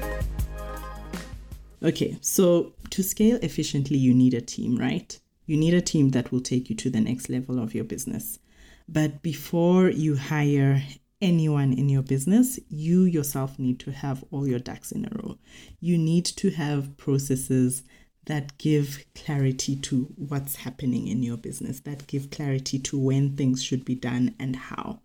Okay, 1.83 2.17
so 2.21 2.73
to 2.91 3.03
scale 3.03 3.37
efficiently, 3.41 3.97
you 3.97 4.13
need 4.13 4.33
a 4.33 4.41
team, 4.41 4.77
right? 4.77 5.19
You 5.45 5.57
need 5.57 5.73
a 5.73 5.81
team 5.81 6.11
that 6.11 6.31
will 6.31 6.41
take 6.41 6.69
you 6.69 6.75
to 6.77 6.89
the 6.89 7.01
next 7.01 7.29
level 7.29 7.59
of 7.59 7.75
your 7.75 7.83
business. 7.83 8.39
But 8.87 9.21
before 9.21 9.89
you 9.89 10.15
hire 10.15 10.81
anyone 11.21 11.73
in 11.73 11.89
your 11.89 12.03
business, 12.03 12.59
you 12.69 13.03
yourself 13.03 13.57
need 13.59 13.79
to 13.81 13.91
have 13.91 14.23
all 14.31 14.47
your 14.47 14.59
ducks 14.59 14.91
in 14.91 15.05
a 15.05 15.09
row. 15.15 15.37
You 15.79 15.97
need 15.97 16.25
to 16.25 16.51
have 16.51 16.95
processes 16.97 17.83
that 18.25 18.57
give 18.57 19.05
clarity 19.15 19.75
to 19.75 20.03
what's 20.15 20.57
happening 20.57 21.07
in 21.07 21.23
your 21.23 21.37
business, 21.37 21.79
that 21.81 22.07
give 22.07 22.29
clarity 22.29 22.77
to 22.77 22.99
when 22.99 23.35
things 23.35 23.63
should 23.63 23.83
be 23.85 23.95
done 23.95 24.35
and 24.39 24.55
how. 24.55 24.99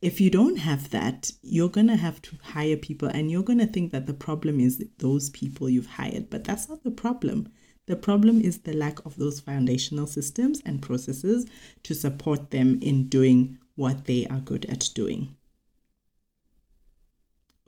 If 0.00 0.20
you 0.20 0.30
don't 0.30 0.56
have 0.56 0.90
that, 0.90 1.32
you're 1.42 1.70
going 1.70 1.86
to 1.86 1.96
have 1.96 2.20
to 2.22 2.36
hire 2.42 2.76
people 2.76 3.08
and 3.08 3.30
you're 3.30 3.42
going 3.42 3.60
to 3.60 3.66
think 3.66 3.92
that 3.92 4.06
the 4.06 4.12
problem 4.14 4.60
is 4.60 4.84
those 4.98 5.30
people 5.30 5.70
you've 5.70 5.86
hired, 5.86 6.28
but 6.28 6.44
that's 6.44 6.68
not 6.68 6.84
the 6.84 6.90
problem. 6.90 7.48
The 7.86 7.96
problem 7.96 8.40
is 8.40 8.58
the 8.58 8.72
lack 8.72 9.04
of 9.04 9.16
those 9.16 9.40
foundational 9.40 10.06
systems 10.06 10.62
and 10.64 10.80
processes 10.80 11.46
to 11.82 11.94
support 11.94 12.50
them 12.50 12.78
in 12.80 13.08
doing 13.08 13.58
what 13.74 14.06
they 14.06 14.26
are 14.26 14.40
good 14.40 14.64
at 14.66 14.88
doing. 14.94 15.36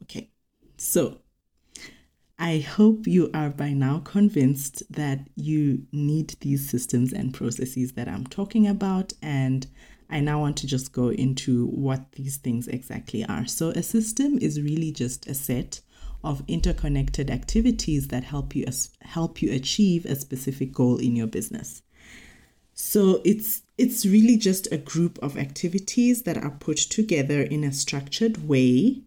Okay, 0.02 0.30
so 0.76 1.18
I 2.38 2.58
hope 2.58 3.06
you 3.06 3.30
are 3.32 3.50
by 3.50 3.72
now 3.72 4.00
convinced 4.00 4.82
that 4.92 5.26
you 5.36 5.86
need 5.92 6.36
these 6.40 6.68
systems 6.68 7.12
and 7.12 7.32
processes 7.32 7.92
that 7.92 8.08
I'm 8.08 8.26
talking 8.26 8.66
about. 8.66 9.14
And 9.22 9.66
I 10.10 10.20
now 10.20 10.40
want 10.40 10.56
to 10.58 10.66
just 10.66 10.92
go 10.92 11.08
into 11.08 11.66
what 11.66 12.12
these 12.12 12.36
things 12.36 12.68
exactly 12.68 13.24
are. 13.24 13.46
So, 13.46 13.70
a 13.70 13.82
system 13.82 14.38
is 14.38 14.60
really 14.60 14.92
just 14.92 15.26
a 15.26 15.34
set 15.34 15.80
of 16.22 16.42
interconnected 16.48 17.30
activities 17.30 18.08
that 18.08 18.24
help 18.24 18.54
you 18.54 18.64
help 19.02 19.42
you 19.42 19.52
achieve 19.52 20.04
a 20.04 20.16
specific 20.16 20.72
goal 20.72 20.98
in 20.98 21.16
your 21.16 21.26
business. 21.26 21.82
So 22.74 23.22
it's 23.24 23.62
it's 23.78 24.04
really 24.04 24.36
just 24.36 24.70
a 24.70 24.78
group 24.78 25.18
of 25.22 25.36
activities 25.36 26.22
that 26.22 26.36
are 26.36 26.50
put 26.50 26.76
together 26.76 27.42
in 27.42 27.64
a 27.64 27.72
structured 27.72 28.48
way 28.48 29.02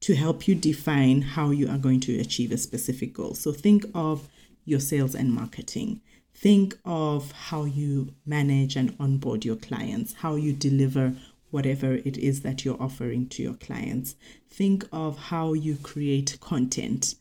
to 0.00 0.14
help 0.14 0.48
you 0.48 0.54
define 0.54 1.22
how 1.22 1.50
you 1.50 1.68
are 1.68 1.78
going 1.78 2.00
to 2.00 2.18
achieve 2.18 2.52
a 2.52 2.58
specific 2.58 3.12
goal. 3.12 3.34
So 3.34 3.52
think 3.52 3.84
of 3.94 4.28
your 4.64 4.80
sales 4.80 5.14
and 5.14 5.32
marketing. 5.32 6.00
Think 6.32 6.78
of 6.84 7.32
how 7.32 7.64
you 7.64 8.14
manage 8.24 8.76
and 8.76 8.96
onboard 8.98 9.44
your 9.44 9.56
clients, 9.56 10.14
how 10.14 10.36
you 10.36 10.52
deliver 10.52 11.14
whatever 11.50 11.94
it 11.94 12.16
is 12.16 12.42
that 12.42 12.64
you're 12.64 12.80
offering 12.80 13.28
to 13.28 13.42
your 13.42 13.54
clients. 13.54 14.16
Think 14.48 14.86
of 14.92 15.18
how 15.18 15.52
you 15.52 15.76
create 15.76 16.38
content. 16.40 17.14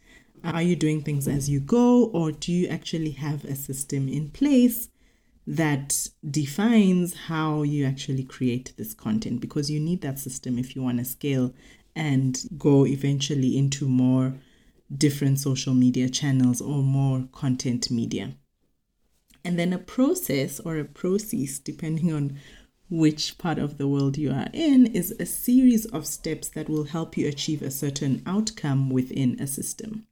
Are 0.43 0.61
you 0.61 0.75
doing 0.75 1.01
things 1.01 1.27
as 1.27 1.49
you 1.49 1.59
go, 1.59 2.05
or 2.05 2.31
do 2.31 2.51
you 2.51 2.67
actually 2.67 3.11
have 3.11 3.43
a 3.43 3.55
system 3.55 4.07
in 4.07 4.29
place 4.29 4.87
that 5.45 6.09
defines 6.29 7.13
how 7.13 7.63
you 7.63 7.85
actually 7.85 8.23
create 8.23 8.73
this 8.77 8.93
content? 8.93 9.41
Because 9.41 9.69
you 9.69 9.79
need 9.79 10.01
that 10.01 10.19
system 10.19 10.57
if 10.57 10.75
you 10.75 10.83
want 10.83 10.99
to 10.99 11.05
scale 11.05 11.53
and 11.95 12.45
go 12.57 12.85
eventually 12.85 13.57
into 13.57 13.87
more 13.87 14.33
different 14.95 15.39
social 15.39 15.73
media 15.73 16.09
channels 16.09 16.61
or 16.61 16.81
more 16.81 17.27
content 17.31 17.91
media. 17.91 18.35
And 19.43 19.57
then 19.57 19.73
a 19.73 19.77
process 19.77 20.59
or 20.59 20.77
a 20.77 20.85
process, 20.85 21.59
depending 21.59 22.13
on 22.13 22.37
which 22.89 23.37
part 23.37 23.59
of 23.59 23.77
the 23.77 23.87
world 23.87 24.17
you 24.17 24.31
are 24.31 24.47
in 24.53 24.87
is 24.87 25.11
a 25.19 25.25
series 25.25 25.85
of 25.87 26.07
steps 26.07 26.49
that 26.49 26.69
will 26.69 26.85
help 26.85 27.17
you 27.17 27.27
achieve 27.27 27.61
a 27.61 27.71
certain 27.71 28.21
outcome 28.25 28.89
within 28.89 29.39
a 29.39 29.47
system. 29.47 30.07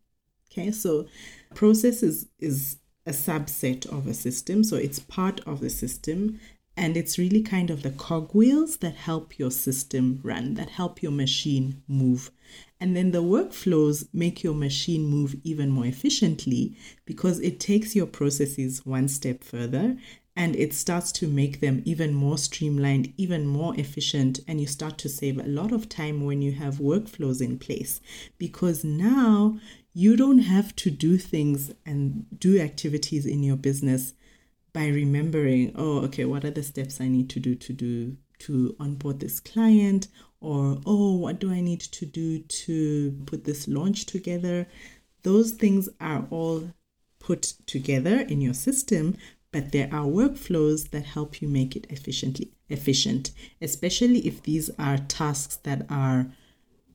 Okay, 0.51 0.71
so 0.71 1.07
process 1.55 2.03
is, 2.03 2.27
is 2.39 2.77
a 3.05 3.11
subset 3.11 3.85
of 3.87 4.07
a 4.07 4.13
system, 4.13 4.63
so 4.63 4.75
it's 4.75 4.99
part 4.99 5.39
of 5.41 5.59
the 5.59 5.69
system, 5.69 6.39
and 6.75 6.95
it's 6.95 7.17
really 7.17 7.41
kind 7.41 7.71
of 7.71 7.81
the 7.81 7.89
cogwheels 7.89 8.77
that 8.77 8.95
help 8.95 9.39
your 9.39 9.49
system 9.49 10.19
run, 10.23 10.53
that 10.53 10.69
help 10.69 11.01
your 11.01 11.11
machine 11.11 11.81
move. 11.87 12.29
And 12.79 12.95
then 12.95 13.11
the 13.11 13.23
workflows 13.23 14.07
make 14.13 14.43
your 14.43 14.53
machine 14.53 15.05
move 15.05 15.35
even 15.43 15.71
more 15.71 15.87
efficiently 15.87 16.77
because 17.05 17.39
it 17.39 17.59
takes 17.59 17.95
your 17.95 18.05
processes 18.05 18.85
one 18.85 19.07
step 19.07 19.43
further 19.43 19.97
and 20.37 20.55
it 20.55 20.71
starts 20.71 21.11
to 21.11 21.27
make 21.27 21.61
them 21.61 21.81
even 21.83 22.13
more 22.13 22.37
streamlined, 22.37 23.11
even 23.17 23.47
more 23.47 23.75
efficient, 23.75 24.39
and 24.47 24.61
you 24.61 24.67
start 24.67 24.99
to 24.99 25.09
save 25.09 25.39
a 25.39 25.47
lot 25.47 25.71
of 25.71 25.89
time 25.89 26.23
when 26.23 26.43
you 26.43 26.51
have 26.51 26.75
workflows 26.75 27.41
in 27.41 27.57
place 27.57 27.99
because 28.37 28.83
now 28.83 29.57
you 29.93 30.15
don't 30.15 30.37
have 30.37 30.75
to 30.75 30.91
do 30.91 31.17
things 31.17 31.73
and 31.87 32.27
do 32.37 32.59
activities 32.59 33.25
in 33.25 33.41
your 33.41 33.55
business 33.55 34.13
by 34.73 34.85
remembering, 34.87 35.73
oh, 35.75 36.01
okay, 36.01 36.23
what 36.23 36.45
are 36.45 36.51
the 36.51 36.61
steps 36.61 37.01
I 37.01 37.07
need 37.07 37.31
to 37.31 37.39
do 37.39 37.55
to 37.55 37.73
do 37.73 38.15
to 38.39 38.75
onboard 38.79 39.19
this 39.19 39.39
client 39.39 40.07
or 40.39 40.77
oh, 40.85 41.17
what 41.17 41.39
do 41.39 41.51
I 41.51 41.61
need 41.61 41.79
to 41.81 42.05
do 42.05 42.37
to 42.37 43.11
put 43.25 43.43
this 43.43 43.67
launch 43.67 44.05
together? 44.05 44.67
Those 45.23 45.53
things 45.53 45.89
are 45.99 46.27
all 46.29 46.71
put 47.19 47.53
together 47.65 48.21
in 48.21 48.39
your 48.39 48.53
system, 48.53 49.17
but 49.57 49.71
there 49.71 49.89
are 49.91 50.05
workflows 50.05 50.91
that 50.91 51.03
help 51.03 51.41
you 51.41 51.47
make 51.47 51.75
it 51.75 51.87
efficiently 51.89 52.51
efficient, 52.69 53.31
especially 53.59 54.19
if 54.19 54.43
these 54.43 54.69
are 54.77 54.99
tasks 54.99 55.55
that 55.63 55.83
are 55.89 56.27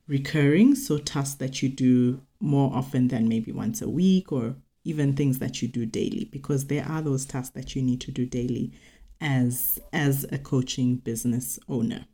recurring, 0.07 0.77
so 0.77 0.97
tasks 0.97 1.35
that 1.35 1.61
you 1.61 1.69
do 1.69 2.21
more 2.39 2.73
often 2.73 3.09
than 3.09 3.29
maybe 3.29 3.51
once 3.51 3.83
a 3.83 3.89
week 3.89 4.31
or 4.31 4.55
even 4.85 5.13
things 5.13 5.41
that 5.41 5.61
you 5.61 5.67
do 5.67 5.85
daily 5.85 6.29
because 6.31 6.69
there 6.69 6.87
are 6.87 7.03
those 7.03 7.27
tasks 7.27 7.53
that 7.57 7.75
you 7.75 7.83
need 7.83 8.01
to 8.01 8.13
do 8.13 8.25
daily 8.25 8.73
as 9.21 9.81
as 9.93 10.25
a 10.31 10.39
coaching 10.39 10.95
business 10.99 11.59
owner. 11.69 12.07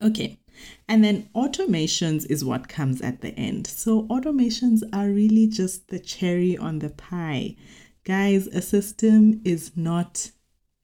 Okay 0.00 0.38
and 0.88 1.04
then 1.04 1.28
automations 1.34 2.26
is 2.30 2.44
what 2.44 2.68
comes 2.68 3.00
at 3.00 3.20
the 3.20 3.30
end. 3.38 3.66
So 3.66 4.08
automations 4.08 4.82
are 4.92 5.08
really 5.08 5.46
just 5.46 5.88
the 5.88 5.98
cherry 5.98 6.56
on 6.56 6.80
the 6.80 6.90
pie 6.90 7.56
guys 8.08 8.46
a 8.48 8.62
system 8.62 9.40
is 9.44 9.76
not 9.76 10.30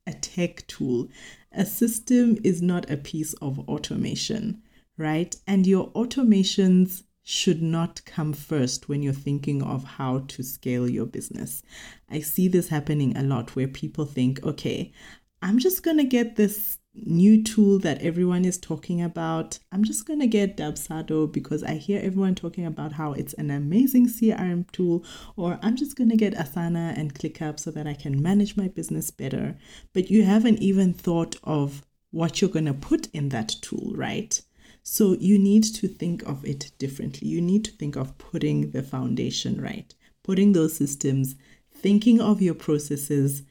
a 0.07 0.13
tech 0.13 0.67
tool 0.67 1.09
a 1.51 1.65
system 1.65 2.39
is 2.45 2.61
not 2.61 2.89
a 2.91 2.97
piece 2.97 3.33
of 3.35 3.59
automation 3.69 4.63
right 4.99 5.37
and 5.47 5.67
your 5.67 5.91
automations 5.93 7.03
should 7.27 7.63
not 7.63 8.05
come 8.05 8.35
first 8.35 8.87
when 8.89 9.03
you're 9.03 9.13
thinking 9.15 9.63
of 9.63 9.83
how 9.83 10.19
to 10.29 10.43
scale 10.43 10.87
your 10.89 11.07
business. 11.07 11.63
I 12.11 12.21
see 12.21 12.49
this 12.49 12.69
happening 12.69 13.17
a 13.17 13.23
lot 13.23 13.57
where 13.57 13.67
people 13.67 14.05
think, 14.05 14.45
okay, 14.45 14.93
I'm 15.41 15.59
just 15.59 15.83
going 15.83 15.97
to 15.97 16.05
get 16.05 16.37
this 16.37 16.79
new 16.95 17.43
tool 17.43 17.79
that 17.81 18.01
everyone 18.03 18.45
is 18.45 18.59
talking 18.59 19.03
about. 19.03 19.59
I'm 19.73 19.85
just 19.85 20.07
going 20.07 20.21
to 20.21 20.27
get 20.27 20.57
Dubsado 20.57 21.31
because 21.31 21.63
I 21.63 21.75
hear 21.75 22.01
everyone 22.03 22.35
talking 22.35 22.67
about 22.67 22.93
how 22.93 23.13
it's 23.13 23.35
an 23.35 23.51
amazing 23.51 24.07
CRM 24.09 24.71
tool, 24.73 25.05
or 25.37 25.59
I'm 25.63 25.77
just 25.77 25.97
going 25.97 26.11
to 26.11 26.17
get 26.17 26.35
Asana 26.35 26.97
and 26.97 27.15
ClickUp 27.15 27.59
so 27.59 27.71
that 27.73 27.87
I 27.87 27.95
can 27.95 28.23
manage 28.23 28.57
my 28.57 28.69
business 28.69 29.11
better. 29.11 29.57
But 29.93 30.11
you 30.11 30.25
haven't 30.25 30.61
even 30.61 30.93
thought 30.93 31.37
of 31.45 31.85
what 32.11 32.41
you're 32.41 32.51
going 32.51 32.67
to 32.67 32.75
put 32.75 33.09
in 33.13 33.31
that 33.31 33.49
tool, 33.61 33.93
right? 33.95 34.41
So 34.85 35.15
you 35.15 35.39
need 35.39 35.65
to 35.65 35.89
think 35.89 36.23
of 36.25 36.45
it 36.45 36.71
differently. 36.79 37.27
You 37.27 37.41
need 37.41 37.65
to 37.65 37.73
think 37.73 37.97
of 37.97 38.19
putting 38.19 38.71
the 38.71 38.83
foundation 38.83 39.61
right, 39.61 39.93
putting 40.23 40.53
those 40.53 40.77
systems, 40.77 41.35
thinking 41.75 42.21
of 42.21 42.41
your 42.41 42.55
processes, 42.55 43.43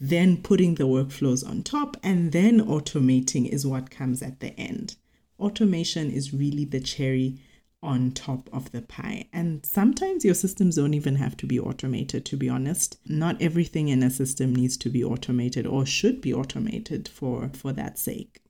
then 0.00 0.36
putting 0.36 0.76
the 0.76 0.84
workflows 0.84 1.46
on 1.48 1.62
top, 1.62 1.96
and 2.02 2.32
then 2.32 2.60
automating 2.60 3.48
is 3.48 3.66
what 3.66 3.90
comes 3.90 4.22
at 4.22 4.40
the 4.40 4.58
end. 4.58 4.96
Automation 5.38 6.10
is 6.10 6.34
really 6.34 6.64
the 6.64 6.80
cherry 6.80 7.38
on 7.82 8.10
top 8.10 8.48
of 8.52 8.72
the 8.72 8.82
pie. 8.82 9.26
And 9.32 9.64
sometimes 9.64 10.24
your 10.24 10.34
systems 10.34 10.76
don't 10.76 10.94
even 10.94 11.16
have 11.16 11.36
to 11.38 11.46
be 11.46 11.60
automated, 11.60 12.24
to 12.26 12.36
be 12.36 12.48
honest. 12.48 12.98
Not 13.06 13.40
everything 13.40 13.88
in 13.88 14.02
a 14.02 14.10
system 14.10 14.54
needs 14.54 14.76
to 14.78 14.90
be 14.90 15.04
automated 15.04 15.66
or 15.66 15.86
should 15.86 16.20
be 16.20 16.34
automated 16.34 17.08
for, 17.08 17.50
for 17.54 17.72
that 17.72 17.98
sake. 17.98 18.40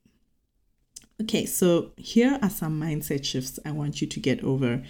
Okay, 1.21 1.47
so 1.47 1.93
here 1.97 2.39
are 2.41 2.51
some 2.51 2.81
mindset 2.81 3.25
shifts 3.25 3.59
I 3.65 3.73
want 3.73 4.01
you 4.01 4.07
to 4.07 4.21
get 4.21 4.43
over 4.43 4.83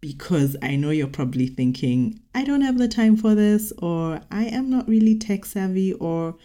because 0.00 0.56
I 0.62 0.76
know 0.76 0.90
you're 0.90 1.06
probably 1.06 1.46
thinking, 1.46 2.20
I 2.34 2.44
don't 2.44 2.60
have 2.60 2.78
the 2.78 2.88
time 2.88 3.16
for 3.16 3.34
this, 3.34 3.72
or 3.78 4.20
I 4.30 4.44
am 4.44 4.70
not 4.70 4.88
really 4.88 5.16
tech 5.16 5.44
savvy, 5.44 5.92
or 5.94 6.36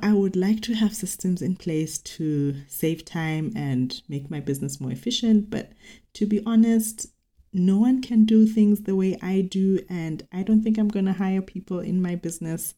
I 0.00 0.12
would 0.12 0.36
like 0.36 0.60
to 0.62 0.74
have 0.74 0.94
systems 0.94 1.42
in 1.42 1.56
place 1.56 1.98
to 1.98 2.54
save 2.66 3.04
time 3.04 3.52
and 3.54 4.00
make 4.08 4.30
my 4.30 4.40
business 4.40 4.80
more 4.80 4.90
efficient. 4.90 5.50
But 5.50 5.72
to 6.14 6.26
be 6.26 6.42
honest, 6.44 7.06
no 7.52 7.78
one 7.78 8.02
can 8.02 8.24
do 8.24 8.46
things 8.46 8.82
the 8.82 8.96
way 8.96 9.16
I 9.22 9.42
do, 9.42 9.80
and 9.88 10.26
I 10.32 10.42
don't 10.42 10.62
think 10.62 10.76
I'm 10.78 10.88
going 10.88 11.06
to 11.06 11.12
hire 11.12 11.42
people 11.42 11.78
in 11.78 12.02
my 12.02 12.16
business. 12.16 12.74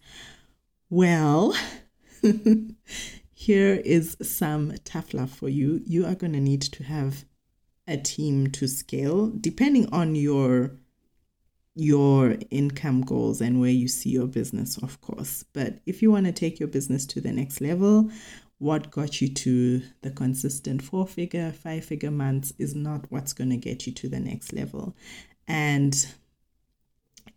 Well, 0.90 1.54
here 3.32 3.74
is 3.74 4.16
some 4.22 4.74
tough 4.84 5.14
love 5.14 5.30
for 5.30 5.48
you. 5.48 5.80
You 5.86 6.04
are 6.06 6.14
going 6.14 6.34
to 6.34 6.40
need 6.40 6.62
to 6.62 6.84
have 6.84 7.24
a 7.88 7.96
team 7.96 8.48
to 8.48 8.66
scale 8.66 9.28
depending 9.40 9.88
on 9.92 10.14
your 10.14 10.72
your 11.74 12.36
income 12.50 13.02
goals 13.02 13.40
and 13.42 13.60
where 13.60 13.70
you 13.70 13.86
see 13.86 14.10
your 14.10 14.26
business 14.26 14.78
of 14.78 15.00
course. 15.02 15.44
But 15.52 15.80
if 15.84 16.00
you 16.00 16.10
want 16.10 16.26
to 16.26 16.32
take 16.32 16.58
your 16.58 16.68
business 16.68 17.04
to 17.06 17.20
the 17.20 17.32
next 17.32 17.60
level 17.60 18.10
what 18.58 18.90
got 18.90 19.20
you 19.20 19.28
to 19.28 19.82
the 20.02 20.10
consistent 20.10 20.82
four 20.82 21.06
figure 21.06 21.52
five 21.52 21.84
figure 21.84 22.10
months 22.10 22.52
is 22.58 22.74
not 22.74 23.04
what's 23.10 23.32
going 23.32 23.50
to 23.50 23.56
get 23.56 23.86
you 23.86 23.92
to 23.92 24.08
the 24.08 24.20
next 24.20 24.52
level. 24.52 24.96
And 25.46 26.06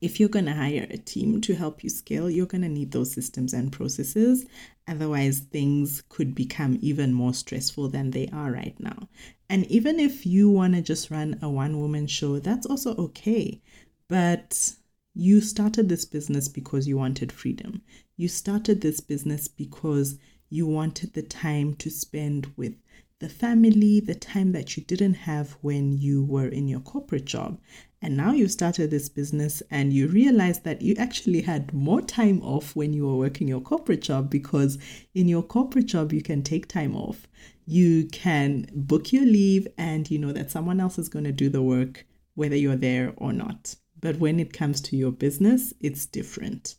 if 0.02 0.20
you're 0.20 0.30
going 0.30 0.46
to 0.46 0.54
hire 0.54 0.88
a 0.90 0.98
team 0.98 1.42
to 1.42 1.56
help 1.56 1.84
you 1.84 1.90
scale, 1.90 2.30
you're 2.30 2.46
going 2.46 2.62
to 2.62 2.70
need 2.70 2.92
those 2.92 3.12
systems 3.12 3.54
and 3.54 3.72
processes. 3.72 4.46
Otherwise, 4.88 5.40
things 5.40 6.04
could 6.10 6.34
become 6.34 6.78
even 6.82 7.14
more 7.14 7.34
stressful 7.34 7.90
than 7.90 8.12
they 8.12 8.28
are 8.32 8.52
right 8.52 8.80
now. 8.80 9.10
And 9.50 9.66
even 9.66 10.00
if 10.00 10.26
you 10.26 10.50
want 10.50 10.76
to 10.76 10.82
just 10.82 11.12
run 11.12 11.38
a 11.42 11.50
one 11.50 11.80
woman 11.80 12.08
show, 12.08 12.40
that's 12.40 12.66
also 12.66 12.96
okay. 12.96 13.62
But 14.08 14.74
you 15.14 15.42
started 15.42 15.90
this 15.90 16.06
business 16.06 16.48
because 16.48 16.88
you 16.88 16.98
wanted 16.98 17.32
freedom. 17.32 17.82
You 18.16 18.28
started 18.28 18.82
this 18.82 19.02
business 19.02 19.48
because 19.48 20.18
you 20.50 20.66
wanted 20.66 21.14
the 21.14 21.24
time 21.24 21.76
to 21.76 21.90
spend 21.90 22.52
with 22.56 22.76
the 23.20 23.30
family, 23.30 24.00
the 24.00 24.16
time 24.16 24.54
that 24.54 24.78
you 24.78 24.84
didn't 24.84 25.14
have 25.14 25.58
when 25.62 25.98
you 25.98 26.24
were 26.24 26.48
in 26.48 26.68
your 26.68 26.80
corporate 26.80 27.26
job. 27.26 27.60
And 28.02 28.16
now 28.16 28.32
you 28.32 28.48
started 28.48 28.90
this 28.90 29.10
business 29.10 29.62
and 29.70 29.92
you 29.92 30.08
realize 30.08 30.62
that 30.62 30.82
you 30.82 30.96
actually 30.98 31.42
had 31.42 31.74
more 31.74 32.02
time 32.02 32.42
off 32.42 32.76
when 32.76 32.94
you 32.94 33.06
were 33.06 33.18
working 33.18 33.50
your 33.50 33.60
corporate 33.60 34.02
job 34.02 34.30
because 34.30 34.78
in 35.14 35.28
your 35.28 35.44
corporate 35.44 35.88
job, 35.88 36.14
you 36.14 36.22
can 36.22 36.42
take 36.42 36.70
time 36.70 36.96
off. 36.96 37.28
You 37.66 38.08
can 38.08 38.68
book 38.74 39.12
your 39.12 39.26
leave 39.26 39.68
and 39.78 40.10
you 40.10 40.18
know 40.18 40.32
that 40.32 40.50
someone 40.50 40.80
else 40.80 40.98
is 40.98 41.10
going 41.10 41.26
to 41.26 41.34
do 41.34 41.50
the 41.50 41.62
work, 41.62 42.06
whether 42.36 42.56
you're 42.56 42.78
there 42.78 43.14
or 43.18 43.34
not. 43.34 43.76
But 44.00 44.18
when 44.18 44.40
it 44.40 44.54
comes 44.54 44.80
to 44.82 44.96
your 44.96 45.12
business, 45.12 45.74
it's 45.82 46.06
different. 46.06 46.76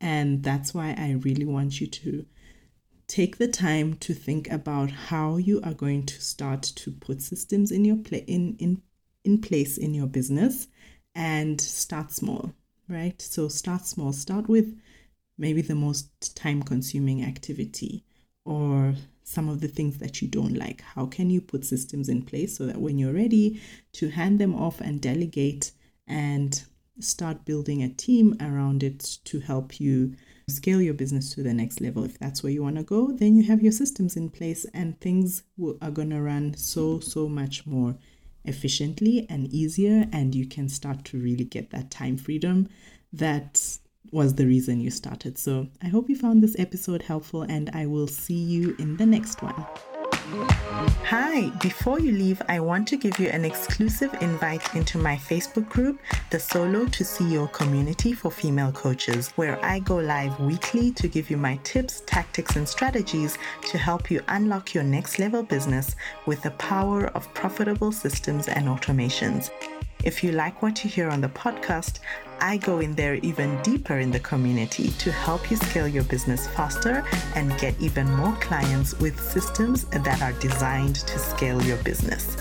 And 0.00 0.42
that's 0.42 0.74
why 0.74 0.96
I 0.98 1.12
really 1.22 1.46
want 1.46 1.80
you 1.80 1.86
to 1.86 2.26
take 3.08 3.38
the 3.38 3.48
time 3.48 3.94
to 3.94 4.12
think 4.12 4.50
about 4.50 4.90
how 4.90 5.36
you 5.36 5.60
are 5.62 5.74
going 5.74 6.04
to 6.04 6.20
start 6.20 6.62
to 6.62 6.90
put 6.90 7.22
systems 7.22 7.70
in 7.70 7.84
your 7.84 7.96
play 7.96 8.24
in, 8.26 8.56
in 8.58 8.82
in 9.24 9.40
place 9.40 9.76
in 9.76 9.94
your 9.94 10.06
business 10.06 10.68
and 11.14 11.60
start 11.60 12.12
small 12.12 12.52
right? 12.88 13.20
So 13.20 13.48
start 13.48 13.86
small. 13.86 14.12
Start 14.12 14.48
with 14.48 14.76
maybe 15.38 15.62
the 15.62 15.74
most 15.74 16.36
time 16.36 16.62
consuming 16.62 17.24
activity 17.24 18.04
or 18.44 18.94
some 19.22 19.48
of 19.48 19.60
the 19.60 19.68
things 19.68 19.98
that 19.98 20.22
you 20.22 20.28
don't 20.28 20.56
like. 20.56 20.80
How 20.80 21.06
can 21.06 21.30
you 21.30 21.40
put 21.40 21.64
systems 21.64 22.08
in 22.08 22.22
place 22.22 22.56
so 22.56 22.66
that 22.66 22.80
when 22.80 22.98
you're 22.98 23.12
ready 23.12 23.60
to 23.94 24.08
hand 24.08 24.38
them 24.38 24.54
off 24.54 24.80
and 24.80 25.00
delegate 25.00 25.72
and 26.06 26.62
start 27.00 27.44
building 27.44 27.82
a 27.82 27.88
team 27.88 28.36
around 28.40 28.82
it 28.82 29.18
to 29.24 29.40
help 29.40 29.80
you 29.80 30.14
scale 30.48 30.80
your 30.80 30.94
business 30.94 31.34
to 31.34 31.42
the 31.42 31.52
next 31.52 31.80
level. 31.80 32.04
If 32.04 32.18
that's 32.18 32.42
where 32.42 32.52
you 32.52 32.62
want 32.62 32.76
to 32.76 32.84
go, 32.84 33.10
then 33.10 33.36
you 33.36 33.42
have 33.44 33.62
your 33.62 33.72
systems 33.72 34.16
in 34.16 34.30
place 34.30 34.64
and 34.72 34.98
things 35.00 35.42
are 35.82 35.90
going 35.90 36.10
to 36.10 36.22
run 36.22 36.54
so, 36.54 37.00
so 37.00 37.28
much 37.28 37.66
more 37.66 37.96
efficiently 38.44 39.26
and 39.28 39.52
easier. 39.52 40.06
And 40.12 40.34
you 40.34 40.46
can 40.46 40.68
start 40.68 41.04
to 41.06 41.18
really 41.18 41.44
get 41.44 41.70
that 41.70 41.90
time 41.90 42.16
freedom 42.16 42.68
that 43.12 43.78
was 44.12 44.36
the 44.36 44.46
reason 44.46 44.78
you 44.78 44.90
started. 44.90 45.36
So 45.36 45.66
I 45.82 45.88
hope 45.88 46.08
you 46.08 46.16
found 46.16 46.42
this 46.42 46.56
episode 46.60 47.02
helpful, 47.02 47.42
and 47.42 47.70
I 47.72 47.86
will 47.86 48.06
see 48.06 48.34
you 48.34 48.76
in 48.78 48.96
the 48.96 49.06
next 49.06 49.42
one. 49.42 49.66
Hi, 50.28 51.50
before 51.62 52.00
you 52.00 52.10
leave, 52.10 52.42
I 52.48 52.58
want 52.58 52.88
to 52.88 52.96
give 52.96 53.20
you 53.20 53.28
an 53.28 53.44
exclusive 53.44 54.12
invite 54.20 54.74
into 54.74 54.98
my 54.98 55.16
Facebook 55.16 55.68
group, 55.68 56.00
the 56.30 56.40
Solo 56.40 56.86
to 56.86 57.04
CEO 57.04 57.52
Community 57.52 58.12
for 58.12 58.32
Female 58.32 58.72
Coaches, 58.72 59.30
where 59.36 59.64
I 59.64 59.78
go 59.78 59.96
live 59.96 60.38
weekly 60.40 60.90
to 60.92 61.06
give 61.06 61.30
you 61.30 61.36
my 61.36 61.60
tips, 61.62 62.02
tactics, 62.06 62.56
and 62.56 62.68
strategies 62.68 63.38
to 63.70 63.78
help 63.78 64.10
you 64.10 64.20
unlock 64.26 64.74
your 64.74 64.82
next 64.82 65.20
level 65.20 65.44
business 65.44 65.94
with 66.26 66.42
the 66.42 66.50
power 66.52 67.06
of 67.08 67.32
profitable 67.32 67.92
systems 67.92 68.48
and 68.48 68.66
automations. 68.66 69.50
If 70.06 70.22
you 70.22 70.30
like 70.30 70.62
what 70.62 70.84
you 70.84 70.88
hear 70.88 71.08
on 71.08 71.20
the 71.20 71.28
podcast, 71.28 71.98
I 72.40 72.58
go 72.58 72.78
in 72.78 72.94
there 72.94 73.16
even 73.16 73.60
deeper 73.62 73.98
in 73.98 74.12
the 74.12 74.20
community 74.20 74.90
to 74.90 75.10
help 75.10 75.50
you 75.50 75.56
scale 75.56 75.88
your 75.88 76.04
business 76.04 76.46
faster 76.46 77.04
and 77.34 77.58
get 77.58 77.74
even 77.80 78.08
more 78.12 78.36
clients 78.36 78.96
with 79.00 79.18
systems 79.18 79.82
that 79.86 80.22
are 80.22 80.32
designed 80.34 80.94
to 80.94 81.18
scale 81.18 81.60
your 81.64 81.78
business. 81.78 82.36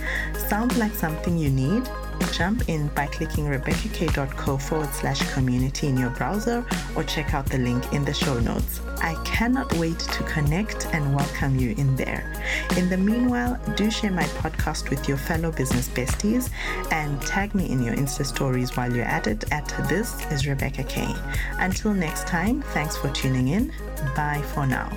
Sounds 0.47 0.77
like 0.77 0.93
something 0.93 1.39
you 1.39 1.49
need? 1.49 1.89
Jump 2.33 2.67
in 2.67 2.87
by 2.89 3.07
clicking 3.07 3.45
rebeccakay.co 3.45 4.57
forward 4.57 4.93
slash 4.93 5.21
community 5.33 5.87
in 5.87 5.97
your 5.97 6.09
browser 6.11 6.65
or 6.95 7.03
check 7.03 7.33
out 7.33 7.45
the 7.45 7.57
link 7.57 7.93
in 7.93 8.03
the 8.03 8.13
show 8.13 8.39
notes. 8.39 8.81
I 8.97 9.15
cannot 9.23 9.71
wait 9.75 9.99
to 9.99 10.23
connect 10.23 10.87
and 10.87 11.15
welcome 11.15 11.57
you 11.57 11.71
in 11.77 11.95
there. 11.95 12.33
In 12.77 12.89
the 12.89 12.97
meanwhile, 12.97 13.59
do 13.75 13.89
share 13.89 14.11
my 14.11 14.23
podcast 14.23 14.89
with 14.89 15.07
your 15.07 15.17
fellow 15.17 15.51
business 15.51 15.87
besties 15.87 16.49
and 16.91 17.21
tag 17.21 17.55
me 17.55 17.69
in 17.69 17.81
your 17.81 17.95
Insta 17.95 18.25
stories 18.25 18.75
while 18.75 18.93
you're 18.93 19.05
at 19.05 19.27
it 19.27 19.45
at 19.51 19.67
This 19.87 20.25
is 20.31 20.47
Rebecca 20.47 20.83
Kay. 20.83 21.13
Until 21.59 21.93
next 21.93 22.27
time, 22.27 22.61
thanks 22.73 22.97
for 22.97 23.09
tuning 23.09 23.49
in. 23.49 23.71
Bye 24.15 24.43
for 24.53 24.65
now. 24.65 24.89